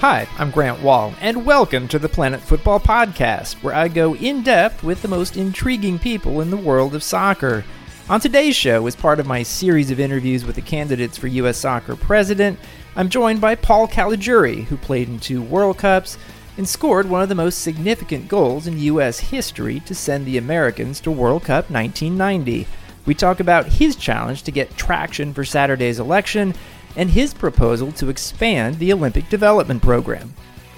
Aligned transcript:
Hi, 0.00 0.28
I'm 0.38 0.50
Grant 0.50 0.82
Wahl, 0.82 1.14
and 1.20 1.46
welcome 1.46 1.88
to 1.88 1.98
the 1.98 2.10
Planet 2.10 2.40
Football 2.40 2.78
Podcast, 2.78 3.62
where 3.62 3.74
I 3.74 3.88
go 3.88 4.14
in 4.16 4.42
depth 4.42 4.82
with 4.82 5.00
the 5.00 5.08
most 5.08 5.36
intriguing 5.36 5.98
people 5.98 6.42
in 6.42 6.50
the 6.50 6.58
world 6.58 6.94
of 6.94 7.02
soccer. 7.02 7.64
On 8.10 8.20
today's 8.20 8.54
show, 8.54 8.86
as 8.86 8.96
part 8.96 9.18
of 9.18 9.26
my 9.26 9.42
series 9.42 9.90
of 9.90 10.00
interviews 10.00 10.44
with 10.44 10.56
the 10.56 10.62
candidates 10.62 11.16
for 11.16 11.28
U.S. 11.28 11.56
Soccer 11.56 11.96
President, 11.96 12.58
I'm 12.96 13.08
joined 13.08 13.40
by 13.40 13.54
Paul 13.54 13.88
Caligiuri, 13.88 14.64
who 14.64 14.76
played 14.76 15.08
in 15.08 15.20
two 15.20 15.40
World 15.40 15.78
Cups 15.78 16.18
and 16.58 16.68
scored 16.68 17.08
one 17.08 17.22
of 17.22 17.30
the 17.30 17.34
most 17.34 17.60
significant 17.60 18.28
goals 18.28 18.66
in 18.66 18.78
U.S. 18.78 19.20
history 19.20 19.80
to 19.80 19.94
send 19.94 20.26
the 20.26 20.36
Americans 20.36 21.00
to 21.00 21.10
World 21.10 21.44
Cup 21.44 21.70
1990. 21.70 22.66
We 23.06 23.14
talk 23.14 23.40
about 23.40 23.66
his 23.66 23.96
challenge 23.96 24.42
to 24.42 24.50
get 24.50 24.76
traction 24.76 25.32
for 25.32 25.44
Saturday's 25.44 25.98
election 25.98 26.54
and 26.96 27.10
his 27.10 27.34
proposal 27.34 27.92
to 27.92 28.08
expand 28.08 28.78
the 28.78 28.92
Olympic 28.92 29.28
Development 29.28 29.82
Program. 29.82 30.32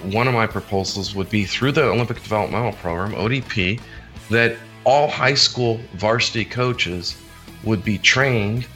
One 0.04 0.28
of 0.28 0.34
my 0.34 0.46
proposals 0.46 1.14
would 1.14 1.30
be 1.30 1.44
through 1.44 1.72
the 1.72 1.84
Olympic 1.84 2.22
Developmental 2.22 2.72
Program, 2.72 3.12
ODP, 3.12 3.80
that 4.30 4.56
all 4.84 5.08
high 5.08 5.34
school 5.34 5.80
varsity 5.94 6.44
coaches 6.44 7.16
would 7.64 7.84
be 7.84 7.98
trained 7.98 8.66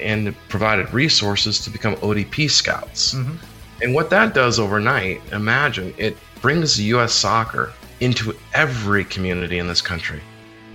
and 0.00 0.34
provided 0.48 0.92
resources 0.92 1.60
to 1.60 1.70
become 1.70 1.94
ODP 1.96 2.50
scouts. 2.50 3.14
Mm-hmm. 3.14 3.36
And 3.82 3.94
what 3.94 4.10
that 4.10 4.34
does 4.34 4.58
overnight, 4.58 5.20
imagine 5.32 5.94
it 5.96 6.16
brings 6.40 6.80
U.S. 6.80 7.12
soccer 7.12 7.72
into 8.00 8.34
every 8.54 9.04
community 9.04 9.58
in 9.58 9.66
this 9.66 9.80
country. 9.82 10.20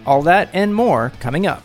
All 0.05 0.21
that 0.23 0.49
and 0.53 0.73
more 0.73 1.11
coming 1.19 1.47
up. 1.47 1.64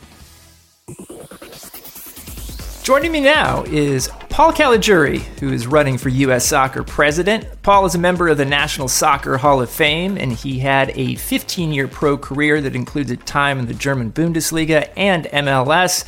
Joining 2.83 3.12
me 3.12 3.21
now 3.21 3.62
is 3.65 4.11
Paul 4.31 4.53
Caligiuri, 4.53 5.19
who 5.41 5.53
is 5.53 5.67
running 5.67 5.98
for 5.98 6.09
U.S. 6.09 6.47
Soccer 6.47 6.84
President. 6.84 7.45
Paul 7.62 7.84
is 7.84 7.97
a 7.97 7.98
member 7.98 8.28
of 8.28 8.39
the 8.39 8.45
National 8.45 8.87
Soccer 8.87 9.37
Hall 9.37 9.61
of 9.61 9.69
Fame, 9.69 10.17
and 10.17 10.33
he 10.33 10.61
had 10.61 10.92
a 10.95 11.17
15 11.17 11.72
year 11.72 11.89
pro 11.89 12.17
career 12.17 12.61
that 12.61 12.77
included 12.77 13.27
time 13.27 13.59
in 13.59 13.67
the 13.67 13.75
German 13.75 14.12
Bundesliga 14.12 14.89
and 14.97 15.27
MLS, 15.27 16.06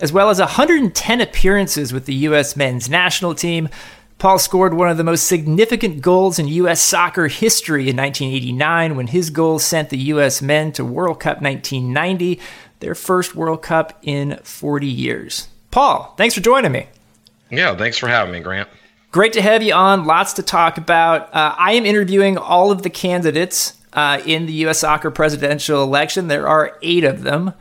as 0.00 0.12
well 0.12 0.30
as 0.30 0.40
110 0.40 1.20
appearances 1.20 1.92
with 1.92 2.06
the 2.06 2.14
U.S. 2.14 2.56
men's 2.56 2.90
national 2.90 3.36
team. 3.36 3.68
Paul 4.18 4.40
scored 4.40 4.74
one 4.74 4.90
of 4.90 4.98
the 4.98 5.04
most 5.04 5.26
significant 5.26 6.02
goals 6.02 6.40
in 6.40 6.48
U.S. 6.48 6.82
soccer 6.82 7.28
history 7.28 7.88
in 7.88 7.96
1989 7.96 8.96
when 8.96 9.06
his 9.06 9.30
goal 9.30 9.60
sent 9.60 9.90
the 9.90 9.98
U.S. 9.98 10.42
men 10.42 10.72
to 10.72 10.84
World 10.84 11.20
Cup 11.20 11.40
1990, 11.40 12.40
their 12.80 12.96
first 12.96 13.36
World 13.36 13.62
Cup 13.62 13.96
in 14.02 14.38
40 14.42 14.86
years. 14.88 15.48
Paul, 15.70 16.14
thanks 16.18 16.34
for 16.34 16.40
joining 16.40 16.72
me. 16.72 16.88
Yeah, 17.50 17.76
thanks 17.76 17.98
for 17.98 18.08
having 18.08 18.32
me, 18.32 18.40
Grant. 18.40 18.68
Great 19.10 19.32
to 19.32 19.42
have 19.42 19.62
you 19.62 19.74
on. 19.74 20.04
Lots 20.04 20.34
to 20.34 20.42
talk 20.42 20.78
about. 20.78 21.34
Uh, 21.34 21.54
I 21.58 21.72
am 21.72 21.84
interviewing 21.84 22.38
all 22.38 22.70
of 22.70 22.82
the 22.82 22.90
candidates 22.90 23.76
uh, 23.92 24.20
in 24.24 24.46
the 24.46 24.52
U.S. 24.52 24.78
soccer 24.78 25.10
presidential 25.10 25.82
election. 25.82 26.28
There 26.28 26.46
are 26.46 26.78
eight 26.82 27.04
of 27.04 27.22
them. 27.22 27.52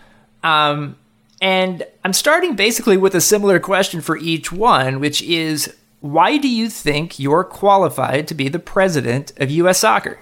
Um, 0.43 0.95
and 1.41 1.85
I'm 2.03 2.13
starting 2.13 2.55
basically 2.55 2.97
with 2.97 3.15
a 3.15 3.21
similar 3.21 3.59
question 3.59 4.01
for 4.01 4.17
each 4.17 4.51
one, 4.51 4.99
which 4.99 5.21
is 5.21 5.73
why 6.01 6.37
do 6.37 6.47
you 6.47 6.69
think 6.69 7.19
you're 7.19 7.43
qualified 7.43 8.27
to 8.27 8.33
be 8.33 8.47
the 8.47 8.59
president 8.59 9.33
of 9.37 9.49
U.S. 9.49 9.79
soccer? 9.79 10.19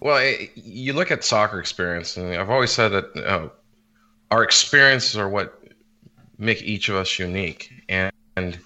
Well, 0.00 0.22
you 0.54 0.92
look 0.92 1.10
at 1.10 1.24
soccer 1.24 1.60
experience, 1.60 2.16
and 2.16 2.34
I've 2.34 2.50
always 2.50 2.72
said 2.72 2.88
that 2.88 3.16
uh, 3.16 3.48
our 4.30 4.42
experiences 4.42 5.16
are 5.16 5.28
what 5.28 5.58
make 6.38 6.62
each 6.62 6.88
of 6.88 6.96
us 6.96 7.18
unique. 7.18 7.72
And, 7.88 8.12
and 8.36 8.58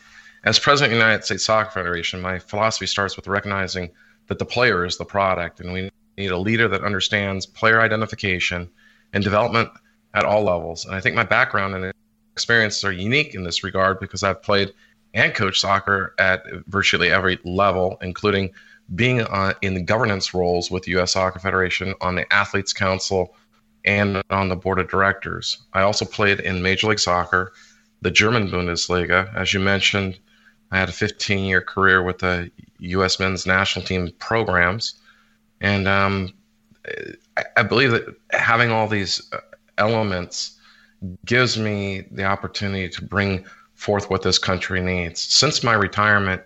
as 0.48 0.58
president 0.58 0.94
of 0.94 0.98
the 0.98 1.04
United 1.04 1.24
States 1.24 1.44
Soccer 1.44 1.70
Federation, 1.70 2.22
my 2.22 2.38
philosophy 2.38 2.86
starts 2.86 3.16
with 3.16 3.26
recognizing 3.26 3.90
that 4.28 4.38
the 4.38 4.46
player 4.46 4.86
is 4.86 4.96
the 4.96 5.04
product, 5.04 5.60
and 5.60 5.74
we 5.74 5.90
need 6.16 6.30
a 6.30 6.38
leader 6.38 6.66
that 6.68 6.82
understands 6.82 7.44
player 7.44 7.82
identification 7.82 8.70
and 9.12 9.22
development 9.22 9.68
at 10.14 10.24
all 10.24 10.44
levels. 10.44 10.86
And 10.86 10.94
I 10.94 11.02
think 11.02 11.14
my 11.14 11.24
background 11.24 11.74
and 11.74 11.92
experiences 12.32 12.82
are 12.82 12.92
unique 12.92 13.34
in 13.34 13.44
this 13.44 13.62
regard 13.62 14.00
because 14.00 14.22
I've 14.22 14.42
played 14.42 14.72
and 15.12 15.34
coached 15.34 15.60
soccer 15.60 16.14
at 16.18 16.44
virtually 16.66 17.10
every 17.10 17.38
level, 17.44 17.98
including 18.00 18.50
being 18.94 19.20
uh, 19.20 19.52
in 19.60 19.74
the 19.74 19.82
governance 19.82 20.32
roles 20.32 20.70
with 20.70 20.84
the 20.84 20.92
U.S. 20.92 21.12
Soccer 21.12 21.40
Federation 21.40 21.92
on 22.00 22.14
the 22.14 22.32
Athletes 22.32 22.72
Council 22.72 23.36
and 23.84 24.22
on 24.30 24.48
the 24.48 24.56
board 24.56 24.78
of 24.78 24.88
directors. 24.88 25.58
I 25.74 25.82
also 25.82 26.06
played 26.06 26.40
in 26.40 26.62
Major 26.62 26.86
League 26.86 27.00
Soccer, 27.00 27.52
the 28.00 28.10
German 28.10 28.48
Bundesliga. 28.48 29.34
As 29.34 29.52
you 29.52 29.60
mentioned, 29.60 30.18
I 30.70 30.78
had 30.78 30.88
a 30.88 30.92
15 30.92 31.44
year 31.44 31.60
career 31.60 32.02
with 32.02 32.18
the 32.18 32.50
U.S. 32.80 33.18
men's 33.18 33.46
national 33.46 33.84
team 33.84 34.10
programs. 34.18 34.94
And 35.60 35.88
um, 35.88 36.34
I, 37.56 37.62
believe 37.62 37.90
that 37.90 38.04
having 38.32 38.70
all 38.70 38.86
these 38.86 39.20
uh, 39.32 39.38
elements 39.76 40.56
gives 41.24 41.58
me 41.58 42.04
the 42.10 42.24
opportunity 42.24 42.88
to 42.88 43.04
bring 43.04 43.44
forth 43.74 44.10
what 44.10 44.22
this 44.22 44.38
country 44.38 44.80
needs. 44.80 45.20
Since 45.20 45.64
my 45.64 45.74
retirement 45.74 46.42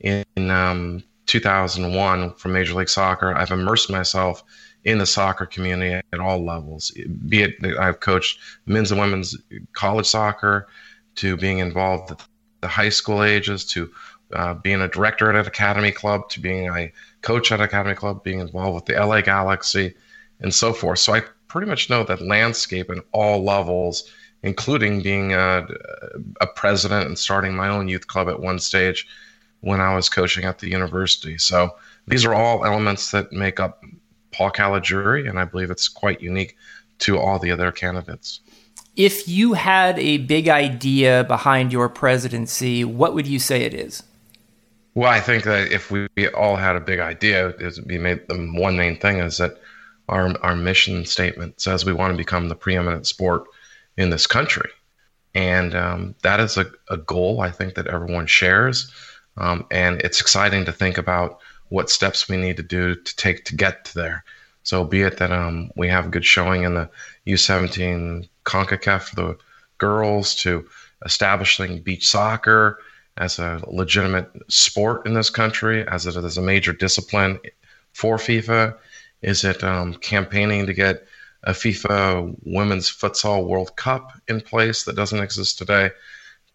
in 0.00 0.24
um, 0.50 1.02
2001 1.26 2.34
from 2.34 2.52
Major 2.52 2.74
League 2.74 2.88
Soccer, 2.88 3.34
I've 3.34 3.50
immersed 3.50 3.90
myself 3.90 4.42
in 4.84 4.98
the 4.98 5.06
soccer 5.06 5.46
community 5.46 6.00
at 6.12 6.20
all 6.20 6.44
levels. 6.44 6.92
Be 7.28 7.42
it 7.42 7.56
I've 7.78 8.00
coached 8.00 8.38
men's 8.66 8.90
and 8.90 9.00
women's 9.00 9.36
college 9.72 10.06
soccer, 10.06 10.68
to 11.16 11.36
being 11.36 11.58
involved 11.58 12.12
at 12.12 12.24
the 12.60 12.68
high 12.68 12.88
school 12.88 13.22
ages, 13.22 13.64
to 13.66 13.90
uh, 14.32 14.54
being 14.54 14.80
a 14.80 14.88
director 14.88 15.30
at 15.30 15.36
an 15.36 15.46
academy 15.46 15.92
club, 15.92 16.28
to 16.30 16.40
being 16.40 16.68
a 16.68 16.92
coach 17.22 17.50
at 17.52 17.60
an 17.60 17.64
academy 17.64 17.94
club, 17.94 18.22
being 18.22 18.40
involved 18.40 18.74
with 18.74 18.84
the 18.86 18.94
LA 18.94 19.20
Galaxy, 19.20 19.94
and 20.40 20.54
so 20.54 20.72
forth. 20.72 20.98
So 20.98 21.14
I 21.14 21.22
pretty 21.48 21.66
much 21.66 21.90
know 21.90 22.04
that 22.04 22.20
landscape 22.20 22.90
in 22.90 23.00
all 23.12 23.42
levels, 23.42 24.10
including 24.42 25.02
being 25.02 25.32
a, 25.32 25.66
a 26.40 26.46
president 26.46 27.06
and 27.06 27.18
starting 27.18 27.54
my 27.54 27.68
own 27.68 27.88
youth 27.88 28.06
club 28.06 28.28
at 28.28 28.40
one 28.40 28.58
stage 28.58 29.06
when 29.60 29.80
I 29.80 29.94
was 29.94 30.08
coaching 30.08 30.44
at 30.44 30.58
the 30.58 30.68
university. 30.68 31.38
So 31.38 31.76
these 32.06 32.24
are 32.24 32.34
all 32.34 32.64
elements 32.64 33.10
that 33.10 33.32
make 33.32 33.58
up 33.58 33.82
Paul 34.32 34.50
Caligiuri, 34.50 35.28
and 35.28 35.38
I 35.38 35.44
believe 35.44 35.70
it's 35.70 35.88
quite 35.88 36.20
unique 36.20 36.56
to 37.00 37.18
all 37.18 37.38
the 37.38 37.50
other 37.50 37.72
candidates. 37.72 38.40
If 38.96 39.28
you 39.28 39.52
had 39.52 39.98
a 39.98 40.18
big 40.18 40.48
idea 40.48 41.24
behind 41.24 41.72
your 41.72 41.88
presidency, 41.88 42.84
what 42.84 43.14
would 43.14 43.26
you 43.26 43.38
say 43.38 43.62
it 43.62 43.72
is? 43.72 44.02
Well, 44.94 45.10
I 45.10 45.20
think 45.20 45.44
that 45.44 45.70
if 45.70 45.92
we 45.92 46.08
all 46.34 46.56
had 46.56 46.74
a 46.74 46.80
big 46.80 46.98
idea, 46.98 47.50
it 47.50 47.60
would 47.60 47.86
be 47.86 47.98
made 47.98 48.26
the 48.26 48.36
one 48.36 48.76
main 48.76 48.98
thing 48.98 49.18
is 49.18 49.38
that 49.38 49.60
our 50.08 50.34
our 50.42 50.56
mission 50.56 51.04
statement 51.04 51.60
says 51.60 51.84
we 51.84 51.92
want 51.92 52.12
to 52.12 52.16
become 52.16 52.48
the 52.48 52.56
preeminent 52.56 53.06
sport 53.06 53.44
in 53.96 54.10
this 54.10 54.26
country, 54.26 54.70
and 55.34 55.76
um, 55.76 56.16
that 56.22 56.40
is 56.40 56.56
a, 56.56 56.66
a 56.90 56.96
goal 56.96 57.40
I 57.40 57.52
think 57.52 57.74
that 57.74 57.86
everyone 57.86 58.26
shares, 58.26 58.90
um, 59.36 59.66
and 59.70 60.00
it's 60.00 60.20
exciting 60.20 60.64
to 60.64 60.72
think 60.72 60.98
about 60.98 61.38
what 61.68 61.90
steps 61.90 62.28
we 62.28 62.36
need 62.36 62.56
to 62.56 62.62
do 62.64 62.96
to 62.96 63.16
take 63.16 63.44
to 63.44 63.54
get 63.54 63.84
to 63.84 63.94
there. 63.94 64.24
So, 64.68 64.84
be 64.84 65.00
it 65.00 65.16
that 65.16 65.32
um, 65.32 65.70
we 65.76 65.88
have 65.88 66.04
a 66.04 66.10
good 66.10 66.26
showing 66.26 66.64
in 66.64 66.74
the 66.74 66.90
U17 67.26 68.28
CONCACAF 68.44 69.00
for 69.00 69.16
the 69.16 69.38
girls, 69.78 70.34
to 70.42 70.68
establishing 71.06 71.80
beach 71.80 72.06
soccer 72.06 72.78
as 73.16 73.38
a 73.38 73.62
legitimate 73.66 74.30
sport 74.48 75.06
in 75.06 75.14
this 75.14 75.30
country, 75.30 75.88
as 75.88 76.04
it 76.04 76.22
is 76.22 76.36
a 76.36 76.42
major 76.42 76.74
discipline 76.74 77.38
for 77.94 78.18
FIFA. 78.18 78.76
Is 79.22 79.42
it 79.42 79.64
um, 79.64 79.94
campaigning 79.94 80.66
to 80.66 80.74
get 80.74 81.06
a 81.44 81.52
FIFA 81.52 82.36
Women's 82.44 82.90
Futsal 82.90 83.46
World 83.46 83.74
Cup 83.76 84.12
in 84.28 84.42
place 84.42 84.84
that 84.84 84.96
doesn't 84.96 85.22
exist 85.22 85.56
today? 85.56 85.92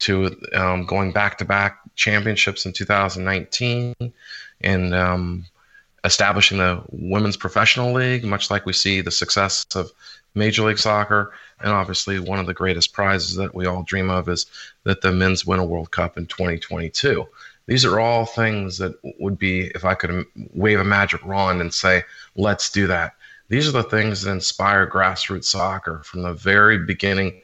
To 0.02 0.40
um, 0.54 0.86
going 0.86 1.14
back 1.14 1.40
to 1.40 1.46
back 1.46 1.80
championships 1.96 2.68
in 2.68 2.74
2019 2.74 3.96
and 4.62 4.94
um, 4.94 5.46
establishing 6.04 6.58
the 6.58 6.82
women's 6.90 7.38
professional 7.38 7.94
league, 7.94 8.24
much 8.24 8.52
like 8.52 8.66
we 8.66 8.74
see 8.74 9.02
the 9.02 9.12
success 9.12 9.66
of 9.76 9.92
Major 10.36 10.64
League 10.64 10.80
Soccer. 10.80 11.34
And 11.62 11.72
obviously, 11.72 12.20
one 12.20 12.40
of 12.40 12.46
the 12.46 12.54
greatest 12.54 12.94
prizes 12.94 13.36
that 13.36 13.56
we 13.56 13.66
all 13.66 13.84
dream 13.84 14.10
of 14.10 14.28
is 14.28 14.46
that 14.84 15.02
the 15.02 15.12
men's 15.12 15.46
win 15.46 15.60
a 15.60 15.66
World 15.66 15.92
Cup 15.92 16.18
in 16.18 16.26
2022. 16.26 17.26
These 17.66 17.86
are 17.86 18.00
all 18.00 18.26
things 18.26 18.78
that 18.80 18.94
would 19.20 19.40
be, 19.40 19.68
if 19.68 19.86
I 19.86 19.96
could 19.96 20.26
wave 20.54 20.80
a 20.80 20.84
magic 20.84 21.26
wand 21.26 21.62
and 21.62 21.74
say, 21.74 22.04
let's 22.36 22.70
do 22.70 22.88
that. 22.88 23.16
These 23.48 23.68
are 23.68 23.72
the 23.72 23.84
things 23.84 24.22
that 24.22 24.32
inspire 24.32 24.90
grassroots 24.90 25.46
soccer 25.46 26.02
from 26.04 26.24
the 26.24 26.34
very 26.34 26.80
beginning 26.80 27.42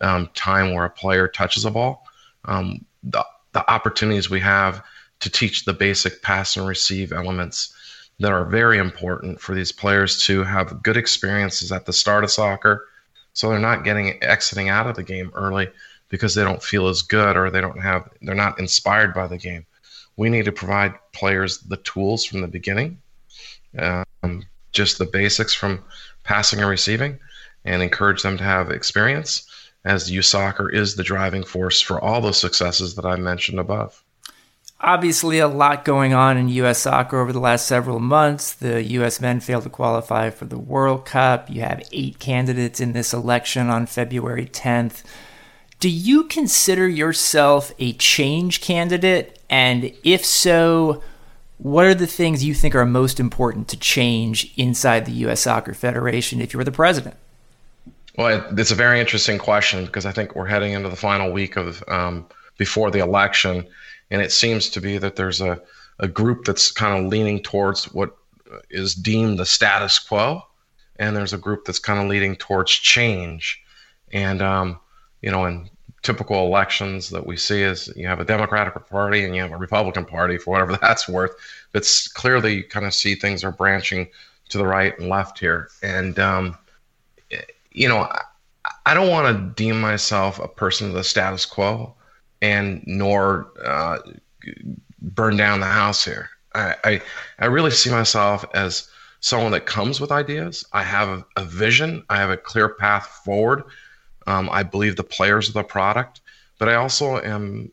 um, 0.00 0.28
time 0.34 0.74
where 0.74 0.84
a 0.84 0.90
player 0.90 1.28
touches 1.28 1.64
a 1.64 1.70
ball. 1.70 2.04
Um, 2.46 2.84
the, 3.04 3.24
the 3.52 3.70
opportunities 3.70 4.30
we 4.30 4.40
have 4.40 4.82
to 5.20 5.30
teach 5.30 5.64
the 5.64 5.72
basic 5.72 6.22
pass 6.22 6.56
and 6.56 6.66
receive 6.66 7.12
elements 7.12 7.74
that 8.22 8.32
are 8.32 8.44
very 8.44 8.78
important 8.78 9.40
for 9.40 9.54
these 9.54 9.72
players 9.72 10.24
to 10.24 10.44
have 10.44 10.82
good 10.82 10.96
experiences 10.96 11.72
at 11.72 11.86
the 11.86 11.92
start 11.92 12.22
of 12.22 12.30
soccer 12.30 12.86
so 13.32 13.48
they're 13.48 13.58
not 13.58 13.84
getting 13.84 14.22
exiting 14.22 14.68
out 14.68 14.86
of 14.86 14.96
the 14.96 15.02
game 15.02 15.30
early 15.34 15.70
because 16.08 16.34
they 16.34 16.44
don't 16.44 16.62
feel 16.62 16.88
as 16.88 17.02
good 17.02 17.36
or 17.36 17.50
they 17.50 17.60
don't 17.60 17.80
have 17.80 18.08
they're 18.20 18.34
not 18.34 18.58
inspired 18.58 19.14
by 19.14 19.26
the 19.26 19.38
game. 19.38 19.66
We 20.16 20.28
need 20.28 20.44
to 20.44 20.52
provide 20.52 20.94
players 21.12 21.58
the 21.58 21.78
tools 21.78 22.24
from 22.24 22.42
the 22.42 22.48
beginning, 22.48 22.98
um, 23.78 24.44
just 24.72 24.98
the 24.98 25.06
basics 25.06 25.54
from 25.54 25.82
passing 26.22 26.60
and 26.60 26.68
receiving, 26.68 27.18
and 27.64 27.82
encourage 27.82 28.22
them 28.22 28.36
to 28.36 28.44
have 28.44 28.70
experience. 28.70 29.48
As 29.84 30.10
youth 30.10 30.26
soccer 30.26 30.68
is 30.68 30.94
the 30.94 31.02
driving 31.02 31.42
force 31.42 31.80
for 31.80 32.00
all 32.00 32.20
those 32.20 32.38
successes 32.38 32.94
that 32.94 33.06
I 33.06 33.16
mentioned 33.16 33.58
above. 33.58 34.04
Obviously, 34.84 35.38
a 35.38 35.46
lot 35.46 35.84
going 35.84 36.12
on 36.12 36.36
in 36.36 36.48
U.S. 36.48 36.80
soccer 36.80 37.20
over 37.20 37.32
the 37.32 37.38
last 37.38 37.66
several 37.66 38.00
months. 38.00 38.54
The 38.54 38.82
U.S. 38.82 39.20
men 39.20 39.38
failed 39.38 39.62
to 39.62 39.70
qualify 39.70 40.30
for 40.30 40.44
the 40.44 40.58
World 40.58 41.04
Cup. 41.04 41.48
You 41.48 41.60
have 41.60 41.88
eight 41.92 42.18
candidates 42.18 42.80
in 42.80 42.92
this 42.92 43.12
election 43.12 43.68
on 43.68 43.86
February 43.86 44.46
10th. 44.46 45.04
Do 45.78 45.88
you 45.88 46.24
consider 46.24 46.88
yourself 46.88 47.72
a 47.78 47.92
change 47.92 48.60
candidate? 48.60 49.38
And 49.48 49.92
if 50.02 50.24
so, 50.24 51.02
what 51.58 51.84
are 51.84 51.94
the 51.94 52.08
things 52.08 52.44
you 52.44 52.54
think 52.54 52.74
are 52.74 52.84
most 52.84 53.20
important 53.20 53.68
to 53.68 53.76
change 53.76 54.52
inside 54.56 55.06
the 55.06 55.12
U.S. 55.12 55.42
Soccer 55.42 55.74
Federation 55.74 56.40
if 56.40 56.52
you 56.52 56.58
were 56.58 56.64
the 56.64 56.72
president? 56.72 57.16
Well, 58.16 58.44
it's 58.58 58.72
a 58.72 58.74
very 58.74 58.98
interesting 58.98 59.38
question 59.38 59.86
because 59.86 60.06
I 60.06 60.12
think 60.12 60.34
we're 60.34 60.46
heading 60.46 60.72
into 60.72 60.88
the 60.88 60.96
final 60.96 61.32
week 61.32 61.56
of 61.56 61.84
um, 61.88 62.26
before 62.58 62.90
the 62.90 62.98
election, 62.98 63.66
and 64.12 64.20
it 64.20 64.30
seems 64.30 64.68
to 64.68 64.80
be 64.80 64.98
that 64.98 65.16
there's 65.16 65.40
a, 65.40 65.60
a 65.98 66.06
group 66.06 66.44
that's 66.44 66.70
kind 66.70 67.02
of 67.02 67.10
leaning 67.10 67.42
towards 67.42 67.86
what 67.94 68.14
is 68.68 68.94
deemed 68.94 69.38
the 69.38 69.46
status 69.46 69.98
quo, 69.98 70.42
and 70.96 71.16
there's 71.16 71.32
a 71.32 71.38
group 71.38 71.64
that's 71.64 71.78
kind 71.78 71.98
of 71.98 72.08
leaning 72.08 72.36
towards 72.36 72.70
change. 72.70 73.64
And 74.12 74.42
um, 74.42 74.78
you 75.22 75.30
know, 75.30 75.46
in 75.46 75.70
typical 76.02 76.46
elections 76.46 77.08
that 77.08 77.26
we 77.26 77.38
see 77.38 77.62
is 77.62 77.90
you 77.96 78.06
have 78.06 78.20
a 78.20 78.24
Democratic 78.24 78.74
Party 78.90 79.24
and 79.24 79.34
you 79.34 79.40
have 79.40 79.52
a 79.52 79.56
Republican 79.56 80.04
Party 80.04 80.36
for 80.36 80.50
whatever 80.50 80.76
that's 80.82 81.08
worth. 81.08 81.32
But 81.72 81.90
clearly 82.12 82.56
you 82.56 82.64
kind 82.64 82.84
of 82.84 82.92
see 82.92 83.14
things 83.14 83.42
are 83.42 83.52
branching 83.52 84.08
to 84.50 84.58
the 84.58 84.66
right 84.66 84.96
and 84.98 85.08
left 85.08 85.38
here. 85.38 85.70
And, 85.82 86.18
um, 86.18 86.58
you 87.70 87.88
know, 87.88 88.00
I, 88.00 88.20
I 88.84 88.92
don't 88.92 89.08
want 89.08 89.34
to 89.34 89.62
deem 89.62 89.80
myself 89.80 90.38
a 90.38 90.48
person 90.48 90.88
of 90.88 90.92
the 90.92 91.02
status 91.02 91.46
quo 91.46 91.94
and 92.42 92.82
nor 92.86 93.50
uh, 93.64 93.98
burn 95.00 95.38
down 95.38 95.60
the 95.60 95.66
house 95.66 96.04
here. 96.04 96.28
I, 96.54 96.76
I, 96.84 97.02
I 97.38 97.46
really 97.46 97.70
see 97.70 97.90
myself 97.90 98.44
as 98.52 98.88
someone 99.20 99.52
that 99.52 99.64
comes 99.64 100.00
with 100.00 100.12
ideas. 100.12 100.66
I 100.74 100.82
have 100.82 101.08
a, 101.08 101.24
a 101.36 101.44
vision. 101.46 102.04
I 102.10 102.18
have 102.18 102.28
a 102.28 102.36
clear 102.36 102.68
path 102.68 103.22
forward 103.24 103.64
um, 104.26 104.48
I 104.50 104.62
believe 104.62 104.96
the 104.96 105.04
players 105.04 105.48
are 105.48 105.52
the 105.52 105.64
product, 105.64 106.20
but 106.58 106.68
I 106.68 106.74
also 106.74 107.20
am 107.20 107.70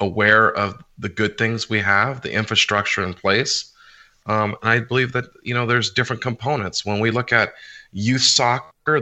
aware 0.00 0.52
of 0.52 0.82
the 0.98 1.08
good 1.08 1.38
things 1.38 1.68
we 1.68 1.80
have, 1.80 2.22
the 2.22 2.32
infrastructure 2.32 3.02
in 3.02 3.14
place. 3.14 3.72
Um, 4.26 4.56
I 4.62 4.80
believe 4.80 5.12
that 5.12 5.26
you 5.42 5.54
know 5.54 5.66
there's 5.66 5.90
different 5.90 6.22
components. 6.22 6.84
When 6.84 7.00
we 7.00 7.10
look 7.10 7.32
at 7.32 7.54
youth 7.92 8.22
soccer, 8.22 9.00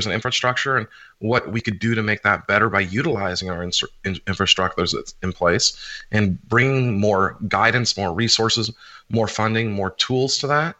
there's 0.00 0.06
an 0.06 0.14
infrastructure 0.14 0.78
and 0.78 0.86
what 1.18 1.52
we 1.52 1.60
could 1.60 1.78
do 1.78 1.94
to 1.94 2.02
make 2.02 2.22
that 2.22 2.46
better 2.46 2.70
by 2.70 2.80
utilizing 2.80 3.50
our 3.50 3.62
in- 3.62 3.70
infrastructures 4.02 4.94
that's 4.94 5.14
in 5.22 5.30
place 5.30 5.76
and 6.10 6.40
bringing 6.48 6.98
more 6.98 7.36
guidance, 7.48 7.98
more 7.98 8.14
resources, 8.14 8.72
more 9.10 9.28
funding, 9.28 9.72
more 9.72 9.90
tools 9.90 10.38
to 10.38 10.46
that. 10.46 10.74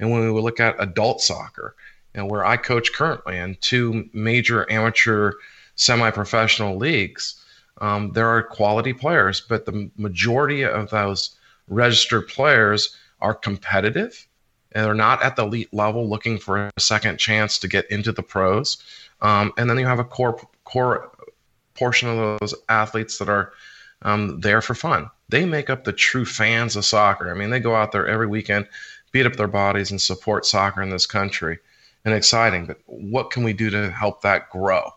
And 0.00 0.10
when 0.10 0.34
we 0.34 0.40
look 0.40 0.58
at 0.58 0.74
adult 0.80 1.20
soccer, 1.20 1.76
and 2.16 2.28
where 2.28 2.44
I 2.44 2.56
coach 2.56 2.92
currently 2.92 3.38
in 3.38 3.56
two 3.60 4.08
major 4.12 4.70
amateur 4.70 5.32
semi-professional 5.76 6.76
leagues. 6.76 7.40
Um, 7.80 8.12
there 8.12 8.28
are 8.28 8.42
quality 8.42 8.92
players, 8.92 9.40
but 9.40 9.66
the 9.66 9.90
majority 9.96 10.62
of 10.62 10.90
those 10.90 11.36
registered 11.68 12.28
players 12.28 12.96
are 13.20 13.34
competitive 13.34 14.26
and 14.74 14.84
they're 14.84 14.94
not 14.94 15.22
at 15.22 15.36
the 15.36 15.44
elite 15.44 15.72
level 15.72 16.08
looking 16.08 16.38
for 16.38 16.70
a 16.76 16.80
second 16.80 17.18
chance 17.18 17.58
to 17.58 17.68
get 17.68 17.90
into 17.90 18.12
the 18.12 18.22
pros. 18.22 18.78
Um, 19.20 19.52
and 19.56 19.70
then 19.70 19.78
you 19.78 19.86
have 19.86 20.00
a 20.00 20.04
core 20.04 20.40
core 20.64 21.10
portion 21.74 22.08
of 22.08 22.38
those 22.40 22.54
athletes 22.68 23.18
that 23.18 23.28
are 23.28 23.52
um, 24.02 24.40
there 24.40 24.60
for 24.60 24.74
fun. 24.74 25.10
They 25.28 25.44
make 25.44 25.70
up 25.70 25.84
the 25.84 25.92
true 25.92 26.24
fans 26.24 26.76
of 26.76 26.84
soccer. 26.84 27.30
I 27.30 27.34
mean, 27.34 27.50
they 27.50 27.60
go 27.60 27.74
out 27.74 27.92
there 27.92 28.06
every 28.06 28.26
weekend, 28.26 28.68
beat 29.12 29.26
up 29.26 29.36
their 29.36 29.48
bodies, 29.48 29.90
and 29.90 30.00
support 30.00 30.46
soccer 30.46 30.82
in 30.82 30.90
this 30.90 31.06
country 31.06 31.58
and 32.04 32.14
exciting. 32.14 32.66
But 32.66 32.78
what 32.86 33.30
can 33.30 33.42
we 33.44 33.52
do 33.52 33.70
to 33.70 33.90
help 33.90 34.22
that 34.22 34.50
grow? 34.50 34.90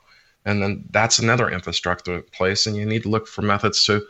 And 0.46 0.62
then 0.62 0.86
that's 0.92 1.20
another 1.20 1.50
infrastructure 1.50 2.16
in 2.16 2.24
place, 2.24 2.68
and 2.68 2.76
you 2.76 2.86
need 2.86 3.04
to 3.04 3.10
look 3.10 3.28
for 3.28 3.42
methods 3.42 3.84
to 3.86 4.06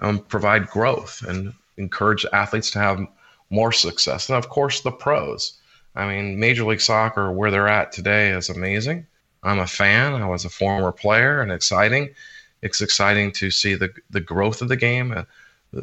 um, 0.00 0.20
provide 0.20 0.68
growth 0.68 1.22
and 1.26 1.54
encourage 1.76 2.26
athletes 2.32 2.70
to 2.72 2.78
have 2.78 3.06
more 3.50 3.72
success. 3.72 4.28
And 4.28 4.38
of 4.38 4.48
course, 4.48 4.80
the 4.80 4.92
pros. 4.92 5.58
I 5.94 6.06
mean, 6.06 6.38
Major 6.38 6.64
League 6.64 6.80
Soccer, 6.80 7.32
where 7.32 7.50
they're 7.50 7.68
at 7.68 7.92
today, 7.92 8.30
is 8.30 8.48
amazing. 8.48 9.06
I'm 9.42 9.58
a 9.58 9.66
fan. 9.66 10.14
I 10.14 10.26
was 10.26 10.44
a 10.44 10.50
former 10.50 10.92
player, 10.92 11.40
and 11.40 11.50
exciting. 11.50 12.14
It's 12.62 12.80
exciting 12.80 13.32
to 13.32 13.50
see 13.50 13.74
the 13.74 13.90
the 14.10 14.20
growth 14.20 14.62
of 14.62 14.68
the 14.68 14.76
game. 14.76 15.12
Uh, 15.12 15.24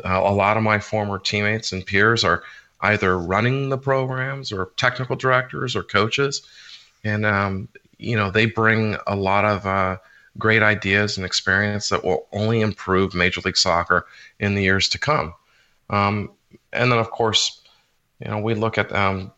a 0.04 0.34
lot 0.34 0.58
of 0.58 0.64
my 0.64 0.80
former 0.80 1.20
teammates 1.20 1.72
and 1.72 1.86
peers 1.86 2.24
are 2.24 2.44
either 2.82 3.18
running 3.18 3.70
the 3.70 3.78
programs 3.78 4.52
or 4.52 4.72
technical 4.78 5.16
directors 5.16 5.76
or 5.76 5.84
coaches. 5.84 6.42
And, 7.04 7.26
um, 7.26 7.70
you 7.98 8.16
know, 8.16 8.30
they 8.30 8.46
bring 8.46 8.98
a 9.08 9.16
lot 9.16 9.46
of 9.46 9.66
uh, 9.66 9.98
great 10.38 10.62
ideas 10.62 11.18
and 11.18 11.26
experience 11.26 11.90
that 11.90 12.04
will 12.04 12.28
only 12.34 12.62
improve 12.62 13.16
Major 13.16 13.42
League 13.42 13.58
Soccer 13.58 14.06
in 14.40 14.56
the 14.56 14.64
years 14.64 14.90
to 14.90 15.00
come. 15.00 15.34
Um, 15.90 16.32
and 16.74 16.92
then, 16.92 17.00
of 17.00 17.12
course, 17.12 17.62
you 18.20 18.30
know, 18.30 18.40
we 18.40 18.56
look 18.56 18.78
at 18.78 18.94
um, 18.94 19.32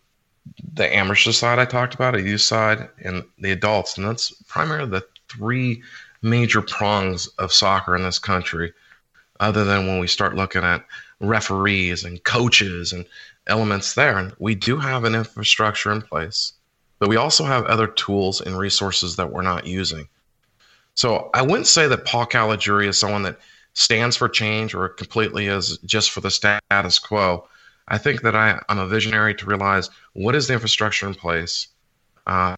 the 0.74 0.94
amateur 0.96 1.32
side 1.32 1.60
I 1.60 1.66
talked 1.66 1.94
about, 1.94 2.16
a 2.16 2.22
youth 2.22 2.42
side, 2.42 2.90
and 3.04 3.24
the 3.38 3.52
adults. 3.52 3.98
And 3.98 4.08
that's 4.08 4.32
primarily 4.48 4.90
the 4.90 5.06
three 5.28 5.84
major 6.22 6.62
prongs 6.62 7.28
of 7.38 7.54
soccer 7.54 7.96
in 7.96 8.04
this 8.04 8.20
country, 8.20 8.74
other 9.40 9.64
than 9.64 9.88
when 9.88 10.00
we 10.00 10.08
start 10.08 10.36
looking 10.36 10.64
at 10.64 10.86
referees 11.20 12.04
and 12.04 12.24
coaches 12.24 12.94
and 12.94 13.06
elements 13.48 13.94
there. 13.94 14.18
And 14.18 14.34
we 14.40 14.56
do 14.56 14.78
have 14.78 15.04
an 15.04 15.16
infrastructure 15.16 15.92
in 15.92 16.02
place, 16.02 16.54
but 17.00 17.10
we 17.10 17.16
also 17.16 17.44
have 17.44 17.66
other 17.66 17.88
tools 17.88 18.42
and 18.42 18.58
resources 18.58 19.16
that 19.16 19.32
we're 19.32 19.42
not 19.42 19.68
using. 19.68 20.08
So 20.96 21.30
I 21.34 21.42
wouldn't 21.42 21.68
say 21.68 21.88
that 21.88 22.06
Paul 22.06 22.26
Caligiuri 22.26 22.88
is 22.88 22.98
someone 22.98 23.24
that 23.24 23.40
stands 23.74 24.16
for 24.16 24.28
change 24.28 24.74
or 24.74 24.90
completely 24.90 25.48
is 25.48 25.78
just 25.80 26.12
for 26.12 26.22
the 26.22 26.32
status 26.32 27.00
quo. 27.00 27.48
I 27.88 27.98
think 27.98 28.22
that 28.22 28.36
I, 28.36 28.62
am 28.70 28.80
a 28.80 28.88
visionary 28.88 29.34
to 29.36 29.46
realize 29.46 29.90
what 30.14 30.36
is 30.36 30.48
the 30.48 30.54
infrastructure 30.54 31.08
in 31.08 31.16
place, 31.16 31.68
uh, 32.28 32.56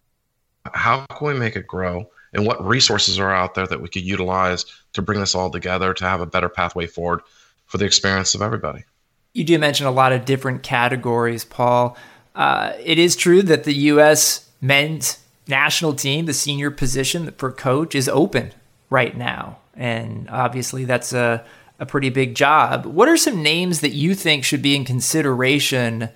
how 0.72 1.06
can 1.06 1.26
we 1.28 1.34
make 1.34 1.56
it 1.56 1.66
grow, 1.66 2.10
and 2.32 2.46
what 2.46 2.64
resources 2.64 3.18
are 3.18 3.32
out 3.32 3.54
there 3.54 3.66
that 3.66 3.80
we 3.80 3.88
could 3.88 4.02
utilize 4.02 4.64
to 4.92 5.02
bring 5.02 5.20
this 5.20 5.34
all 5.34 5.50
together 5.50 5.94
to 5.94 6.04
have 6.04 6.20
a 6.20 6.26
better 6.26 6.48
pathway 6.48 6.86
forward 6.86 7.20
for 7.66 7.78
the 7.78 7.84
experience 7.84 8.34
of 8.34 8.42
everybody. 8.42 8.84
You 9.32 9.44
do 9.44 9.58
mention 9.58 9.86
a 9.86 9.90
lot 9.90 10.12
of 10.12 10.24
different 10.24 10.62
categories, 10.62 11.44
Paul. 11.44 11.96
Uh, 12.34 12.72
it 12.82 12.98
is 12.98 13.16
true 13.16 13.42
that 13.42 13.64
the 13.64 13.74
U.S. 13.74 14.50
men's 14.60 15.18
national 15.48 15.94
team, 15.94 16.26
the 16.26 16.34
senior 16.34 16.70
position 16.70 17.32
for 17.32 17.50
coach, 17.50 17.94
is 17.94 18.08
open 18.08 18.52
right 18.92 19.16
now. 19.16 19.58
And 19.74 20.28
obviously, 20.30 20.84
that's 20.84 21.12
a, 21.12 21.44
a 21.80 21.86
pretty 21.86 22.10
big 22.10 22.34
job. 22.34 22.84
What 22.84 23.08
are 23.08 23.16
some 23.16 23.42
names 23.42 23.80
that 23.80 23.90
you 23.90 24.14
think 24.14 24.44
should 24.44 24.62
be 24.62 24.76
in 24.76 24.84
consideration 24.84 26.10